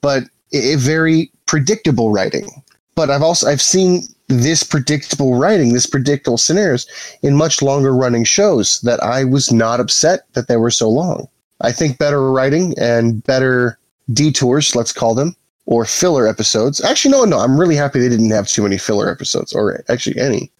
but 0.00 0.24
a, 0.52 0.76
very 0.76 1.30
predictable 1.46 2.10
writing. 2.10 2.48
But 2.94 3.10
I've 3.10 3.22
also 3.22 3.46
I've 3.48 3.62
seen 3.62 4.02
this 4.28 4.62
predictable 4.62 5.36
writing, 5.36 5.72
this 5.72 5.86
predictable 5.86 6.38
scenarios 6.38 6.86
in 7.22 7.36
much 7.36 7.62
longer 7.62 7.94
running 7.94 8.24
shows 8.24 8.80
that 8.80 9.02
I 9.02 9.24
was 9.24 9.52
not 9.52 9.80
upset 9.80 10.20
that 10.32 10.48
they 10.48 10.56
were 10.56 10.70
so 10.70 10.88
long. 10.88 11.28
I 11.60 11.72
think 11.72 11.98
better 11.98 12.30
writing 12.30 12.74
and 12.78 13.22
better 13.24 13.78
detours, 14.12 14.74
let's 14.74 14.92
call 14.92 15.14
them, 15.14 15.36
or 15.66 15.84
filler 15.84 16.26
episodes. 16.26 16.80
Actually, 16.82 17.12
no, 17.12 17.24
no, 17.24 17.38
I'm 17.38 17.58
really 17.58 17.76
happy 17.76 18.00
they 18.00 18.08
didn't 18.08 18.30
have 18.30 18.48
too 18.48 18.62
many 18.62 18.78
filler 18.78 19.10
episodes, 19.10 19.52
or 19.52 19.82
actually 19.88 20.18
any 20.18 20.50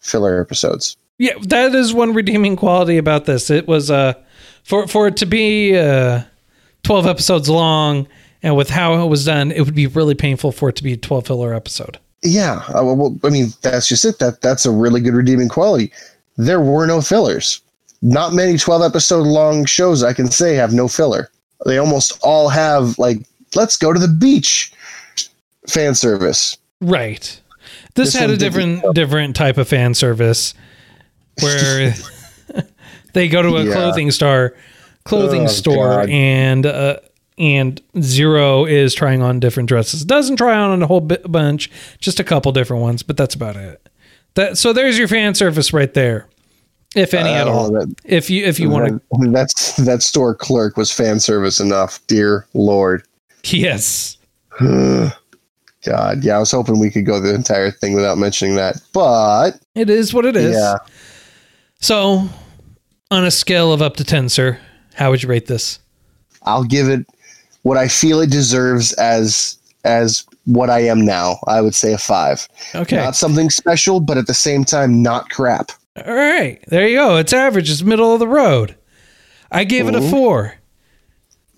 filler 0.00 0.40
episodes. 0.40 0.96
Yeah, 1.18 1.34
that 1.42 1.74
is 1.74 1.94
one 1.94 2.12
redeeming 2.12 2.56
quality 2.56 2.98
about 2.98 3.24
this. 3.24 3.50
It 3.50 3.66
was 3.66 3.90
uh 3.90 4.14
for 4.64 4.86
for 4.86 5.06
it 5.06 5.16
to 5.18 5.26
be 5.26 5.76
uh 5.76 6.22
12 6.82 7.06
episodes 7.06 7.48
long 7.48 8.06
and 8.42 8.56
with 8.56 8.70
how 8.70 9.02
it 9.04 9.08
was 9.08 9.24
done, 9.24 9.50
it 9.52 9.62
would 9.64 9.74
be 9.74 9.86
really 9.86 10.14
painful 10.14 10.52
for 10.52 10.68
it 10.68 10.76
to 10.76 10.82
be 10.84 10.92
a 10.92 10.96
12 10.96 11.26
filler 11.26 11.54
episode. 11.54 11.98
Yeah, 12.22 12.62
uh, 12.68 12.82
well, 12.84 13.16
I 13.24 13.28
mean, 13.30 13.48
that's 13.62 13.88
just 13.88 14.04
it. 14.04 14.18
That 14.18 14.40
that's 14.40 14.66
a 14.66 14.70
really 14.70 15.00
good 15.00 15.14
redeeming 15.14 15.48
quality. 15.48 15.92
There 16.36 16.60
were 16.60 16.86
no 16.86 17.00
fillers. 17.00 17.60
Not 18.02 18.32
many 18.32 18.58
12 18.58 18.82
episode 18.82 19.26
long 19.26 19.64
shows 19.64 20.02
I 20.02 20.12
can 20.12 20.30
say 20.30 20.54
have 20.54 20.72
no 20.72 20.88
filler. 20.88 21.30
They 21.64 21.78
almost 21.78 22.18
all 22.22 22.48
have 22.48 22.98
like, 22.98 23.18
let's 23.54 23.76
go 23.76 23.92
to 23.92 23.98
the 23.98 24.08
beach 24.08 24.72
fan 25.68 25.94
service. 25.94 26.56
Right. 26.80 27.40
This, 27.94 28.12
This 28.12 28.14
had 28.14 28.30
a 28.30 28.36
didn't, 28.36 28.40
different 28.80 28.94
different 28.94 29.36
type 29.36 29.56
of 29.58 29.68
fan 29.68 29.94
service 29.94 30.52
where 31.40 31.94
they 33.14 33.28
go 33.28 33.42
to 33.42 33.56
a 33.56 33.64
Yeah. 33.64 33.72
clothing 33.72 34.10
store 34.10 34.54
clothing 35.04 35.44
Oh, 35.44 35.48
store 35.48 35.88
God. 36.00 36.10
and 36.10 36.66
uh 36.66 36.96
and 37.38 37.80
Zero 38.00 38.64
is 38.64 38.94
trying 38.94 39.22
on 39.22 39.40
different 39.40 39.68
dresses. 39.68 40.04
Doesn't 40.04 40.36
try 40.36 40.54
on 40.56 40.82
a 40.82 40.86
whole 40.86 41.00
bit, 41.00 41.30
bunch, 41.30 41.70
just 41.98 42.18
a 42.20 42.24
couple 42.24 42.50
different 42.52 42.82
ones, 42.82 43.02
but 43.02 43.16
that's 43.16 43.34
about 43.34 43.56
it. 43.56 43.86
That 44.34 44.58
so 44.58 44.72
there's 44.72 44.98
your 44.98 45.08
fan 45.08 45.34
service 45.34 45.72
right 45.72 45.92
there, 45.94 46.26
if 46.94 47.14
any 47.14 47.30
I 47.30 47.40
at 47.40 47.48
uh, 47.48 47.52
all. 47.52 47.70
that- 47.72 47.94
if 48.04 48.28
you 48.30 48.44
if 48.44 48.58
you 48.60 48.68
want 48.70 49.02
to, 49.12 49.30
That's 49.30 49.76
that 49.76 50.02
store 50.02 50.34
clerk 50.34 50.76
was 50.76 50.92
fan 50.92 51.20
service 51.20 51.60
enough. 51.60 52.00
Dear 52.06 52.46
Lord. 52.54 53.02
yes, 53.44 54.16
God, 54.60 56.24
yeah, 56.24 56.36
I 56.36 56.38
was 56.38 56.50
hoping 56.50 56.78
we 56.78 56.90
could 56.90 57.06
go 57.06 57.20
the 57.20 57.34
entire 57.34 57.70
thing 57.70 57.94
without 57.94 58.18
mentioning 58.18 58.56
that, 58.56 58.76
but 58.92 59.52
it 59.74 59.88
is 59.88 60.12
what 60.12 60.24
it 60.26 60.36
is. 60.36 60.54
yeah, 60.56 60.76
So, 61.80 62.28
on 63.10 63.24
a 63.24 63.30
scale 63.30 63.72
of 63.72 63.80
up 63.82 63.96
to 63.96 64.04
ten, 64.04 64.28
sir, 64.28 64.58
how 64.94 65.10
would 65.10 65.22
you 65.22 65.28
rate 65.28 65.46
this? 65.46 65.78
I'll 66.42 66.64
give 66.64 66.88
it 66.88 67.06
what 67.66 67.76
I 67.76 67.88
feel 67.88 68.20
it 68.20 68.30
deserves 68.30 68.92
as 68.92 69.58
as 69.84 70.24
what 70.44 70.70
I 70.70 70.80
am 70.84 71.04
now. 71.04 71.40
I 71.48 71.60
would 71.60 71.74
say 71.74 71.92
a 71.92 71.98
five. 71.98 72.48
Okay, 72.76 72.94
Not 72.94 73.16
something 73.16 73.50
special, 73.50 73.98
but 73.98 74.16
at 74.16 74.28
the 74.28 74.34
same 74.34 74.64
time, 74.64 75.02
not 75.02 75.30
crap. 75.30 75.72
all 75.96 76.14
right, 76.14 76.62
there 76.68 76.86
you 76.86 76.96
go. 76.96 77.16
It's 77.16 77.32
average. 77.32 77.68
It's 77.68 77.82
middle 77.82 78.12
of 78.14 78.20
the 78.20 78.28
road. 78.28 78.76
I 79.50 79.64
gave 79.64 79.88
it 79.88 79.96
a 79.96 80.00
four. 80.00 80.54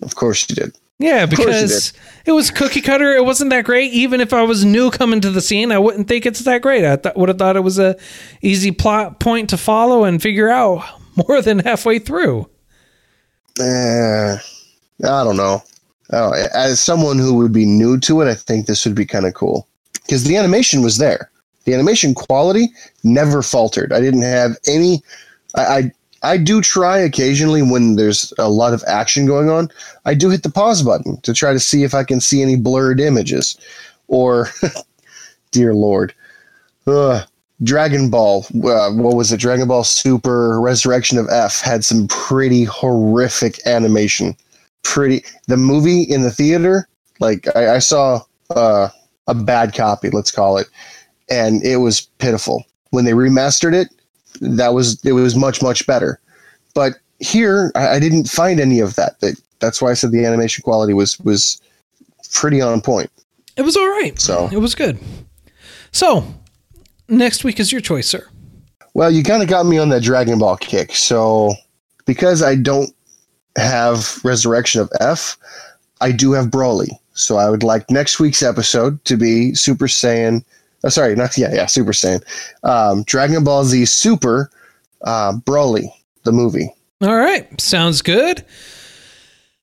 Of 0.01 0.15
course 0.15 0.49
you 0.49 0.55
did. 0.55 0.75
Yeah, 0.97 1.27
because 1.27 1.93
it 2.25 2.31
was 2.31 2.49
cookie 2.49 2.81
cutter. 2.81 3.13
It 3.13 3.23
wasn't 3.23 3.51
that 3.51 3.65
great. 3.65 3.93
Even 3.93 4.19
if 4.19 4.33
I 4.33 4.41
was 4.41 4.65
new 4.65 4.89
coming 4.89 5.21
to 5.21 5.29
the 5.29 5.41
scene, 5.41 5.71
I 5.71 5.77
wouldn't 5.77 6.07
think 6.07 6.25
it's 6.25 6.39
that 6.41 6.63
great. 6.63 6.83
I 6.85 6.95
th- 6.95 7.15
would 7.15 7.29
have 7.29 7.37
thought 7.37 7.55
it 7.55 7.63
was 7.63 7.77
a 7.77 7.95
easy 8.41 8.71
plot 8.71 9.19
point 9.19 9.51
to 9.51 9.57
follow 9.57 10.05
and 10.05 10.19
figure 10.21 10.49
out 10.49 10.83
more 11.27 11.41
than 11.43 11.59
halfway 11.59 11.99
through. 11.99 12.49
Eh, 13.59 14.37
I 15.03 15.23
don't 15.23 15.37
know. 15.37 15.61
Oh, 16.11 16.33
as 16.53 16.81
someone 16.81 17.19
who 17.19 17.35
would 17.35 17.53
be 17.53 17.65
new 17.65 17.99
to 17.99 18.21
it, 18.21 18.27
I 18.27 18.33
think 18.33 18.65
this 18.65 18.85
would 18.85 18.95
be 18.95 19.05
kind 19.05 19.25
of 19.25 19.33
cool 19.33 19.67
because 20.05 20.23
the 20.23 20.37
animation 20.37 20.81
was 20.81 20.97
there. 20.97 21.29
The 21.65 21.73
animation 21.73 22.15
quality 22.15 22.69
never 23.03 23.43
faltered. 23.43 23.93
I 23.93 23.99
didn't 23.99 24.23
have 24.23 24.57
any. 24.67 25.03
I, 25.55 25.61
I 25.61 25.91
I 26.21 26.37
do 26.37 26.61
try 26.61 26.97
occasionally 26.97 27.61
when 27.61 27.95
there's 27.95 28.33
a 28.37 28.49
lot 28.49 28.73
of 28.73 28.83
action 28.87 29.25
going 29.25 29.49
on. 29.49 29.69
I 30.05 30.13
do 30.13 30.29
hit 30.29 30.43
the 30.43 30.51
pause 30.51 30.83
button 30.83 31.21
to 31.21 31.33
try 31.33 31.53
to 31.53 31.59
see 31.59 31.83
if 31.83 31.93
I 31.93 32.03
can 32.03 32.19
see 32.19 32.41
any 32.41 32.55
blurred 32.55 32.99
images, 32.99 33.57
or, 34.07 34.49
dear 35.51 35.73
lord, 35.73 36.13
Dragon 37.63 38.09
Ball. 38.09 38.45
Uh, 38.63 38.91
what 38.91 39.15
was 39.15 39.31
it? 39.31 39.39
Dragon 39.39 39.67
Ball 39.67 39.83
Super 39.83 40.59
Resurrection 40.59 41.17
of 41.17 41.29
F 41.29 41.61
had 41.61 41.85
some 41.85 42.07
pretty 42.07 42.63
horrific 42.63 43.65
animation. 43.65 44.35
Pretty. 44.83 45.23
The 45.47 45.57
movie 45.57 46.03
in 46.03 46.23
the 46.23 46.31
theater, 46.31 46.87
like 47.19 47.47
I, 47.55 47.75
I 47.75 47.79
saw 47.79 48.21
uh, 48.49 48.89
a 49.27 49.33
bad 49.35 49.73
copy, 49.73 50.09
let's 50.09 50.31
call 50.31 50.57
it, 50.57 50.67
and 51.29 51.63
it 51.63 51.77
was 51.77 52.01
pitiful. 52.19 52.65
When 52.91 53.05
they 53.05 53.11
remastered 53.11 53.73
it, 53.73 53.89
that 54.41 54.73
was 54.73 55.03
it 55.05 55.11
was 55.13 55.35
much 55.35 55.61
much 55.61 55.85
better. 55.85 56.19
But 56.73 56.93
here, 57.19 57.71
I, 57.75 57.95
I 57.95 57.99
didn't 57.99 58.29
find 58.29 58.59
any 58.59 58.79
of 58.79 58.95
that. 58.95 59.19
that. 59.19 59.39
That's 59.59 59.81
why 59.81 59.91
I 59.91 59.93
said 59.93 60.11
the 60.11 60.25
animation 60.25 60.63
quality 60.63 60.93
was 60.93 61.19
was 61.19 61.61
pretty 62.33 62.61
on 62.61 62.81
point. 62.81 63.11
It 63.57 63.63
was 63.63 63.75
all 63.75 63.89
right. 63.89 64.17
So- 64.19 64.49
it 64.51 64.57
was 64.57 64.73
good. 64.75 64.97
So 65.91 66.23
next 67.07 67.43
week 67.43 67.59
is 67.59 67.71
your 67.71 67.81
choice, 67.81 68.07
sir. 68.07 68.27
Well, 68.93 69.11
you 69.11 69.23
kind 69.23 69.43
of 69.43 69.49
got 69.49 69.65
me 69.65 69.77
on 69.77 69.89
that 69.89 70.01
Dragon 70.03 70.39
Ball 70.39 70.57
kick. 70.57 70.95
So, 70.95 71.53
because 72.05 72.41
I 72.41 72.55
don't 72.55 72.89
have 73.59 74.23
Resurrection 74.23 74.81
of 74.81 74.91
F, 74.99 75.37
I 76.01 76.11
do 76.11 76.31
have 76.33 76.47
Broly. 76.47 76.89
So, 77.13 77.37
I 77.37 77.49
would 77.49 77.63
like 77.63 77.89
next 77.91 78.19
week's 78.19 78.41
episode 78.41 79.03
to 79.05 79.17
be 79.17 79.53
Super 79.53 79.87
Saiyan. 79.87 80.43
Oh, 80.83 80.89
sorry, 80.89 81.15
not 81.15 81.37
yeah, 81.37 81.53
yeah, 81.53 81.65
Super 81.65 81.91
Saiyan. 81.91 82.23
Um, 82.63 83.03
Dragon 83.03 83.43
Ball 83.43 83.65
Z 83.65 83.85
Super 83.85 84.49
uh, 85.01 85.33
Broly, 85.33 85.89
the 86.23 86.31
movie. 86.31 86.73
All 87.01 87.15
right, 87.15 87.59
sounds 87.59 88.01
good. 88.01 88.45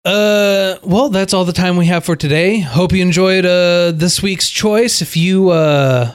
Uh, 0.06 0.76
well, 0.84 1.08
that's 1.08 1.34
all 1.34 1.44
the 1.44 1.52
time 1.52 1.76
we 1.76 1.86
have 1.86 2.04
for 2.04 2.14
today. 2.14 2.60
Hope 2.60 2.92
you 2.92 3.02
enjoyed 3.02 3.44
uh 3.44 3.90
this 3.92 4.22
week's 4.22 4.48
choice. 4.48 5.02
If 5.02 5.16
you 5.16 5.50
uh 5.50 6.14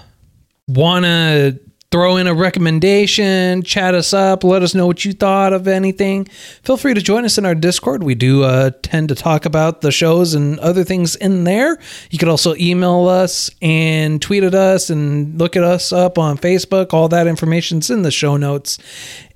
want 0.70 1.04
to 1.04 1.60
throw 1.92 2.16
in 2.16 2.26
a 2.26 2.34
recommendation, 2.34 3.62
chat 3.64 3.94
us 3.94 4.14
up, 4.14 4.46
let 4.46 4.64
us 4.64 4.74
know 4.74 4.88
what 4.88 5.04
you 5.04 5.12
thought 5.12 5.52
of 5.52 5.68
anything. 5.68 6.26
Feel 6.64 6.78
free 6.78 6.94
to 6.94 7.02
join 7.02 7.26
us 7.26 7.38
in 7.38 7.46
our 7.46 7.54
Discord. 7.54 8.02
We 8.02 8.16
do 8.16 8.44
uh, 8.44 8.72
tend 8.82 9.10
to 9.10 9.16
talk 9.16 9.46
about 9.46 9.82
the 9.82 9.92
shows 9.92 10.34
and 10.34 10.58
other 10.60 10.86
things 10.86 11.18
in 11.18 11.44
there. 11.44 11.78
You 12.10 12.18
could 12.18 12.30
also 12.30 12.56
email 12.56 13.10
us 13.10 13.52
and 13.62 14.22
tweet 14.22 14.44
at 14.44 14.56
us 14.56 14.90
and 14.90 15.38
look 15.38 15.58
at 15.58 15.64
us 15.64 15.92
up 15.92 16.18
on 16.18 16.38
Facebook. 16.38 16.94
All 16.94 17.10
that 17.10 17.28
information's 17.28 17.90
in 17.90 18.04
the 18.04 18.12
show 18.12 18.38
notes. 18.38 18.78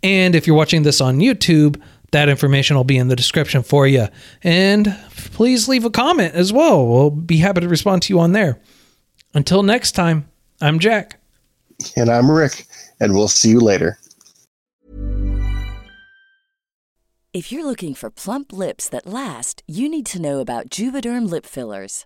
And 0.01 0.33
if 0.33 0.47
you're 0.47 0.55
watching 0.55 0.83
this 0.83 1.01
on 1.01 1.17
YouTube, 1.17 1.81
that 2.11 2.29
information 2.29 2.77
will 2.77 2.85
be 2.85 2.97
in 2.97 3.09
the 3.09 3.15
description 3.17 3.63
for 3.63 3.85
you. 3.85 4.07
And 4.43 4.97
please 5.33 5.67
leave 5.67 5.83
a 5.83 5.89
comment 5.89 6.33
as 6.33 6.53
well. 6.53 6.87
We'll 6.87 7.09
be 7.09 7.37
happy 7.37 7.59
to 7.59 7.67
respond 7.67 8.03
to 8.03 8.13
you 8.13 8.21
on 8.21 8.31
there. 8.31 8.61
Until 9.33 9.63
next 9.63 9.91
time, 9.91 10.29
I'm 10.61 10.79
Jack. 10.79 11.19
And 11.95 12.09
I'm 12.09 12.29
Rick, 12.31 12.67
and 12.99 13.13
we'll 13.13 13.27
see 13.27 13.49
you 13.49 13.59
later. 13.59 13.97
If 17.33 17.51
you're 17.51 17.65
looking 17.65 17.95
for 17.95 18.09
plump 18.09 18.53
lips 18.53 18.87
that 18.87 19.05
last, 19.05 19.61
you 19.67 19.89
need 19.89 20.05
to 20.05 20.21
know 20.21 20.39
about 20.39 20.69
Juvederm 20.69 21.29
lip 21.29 21.45
fillers. 21.45 22.05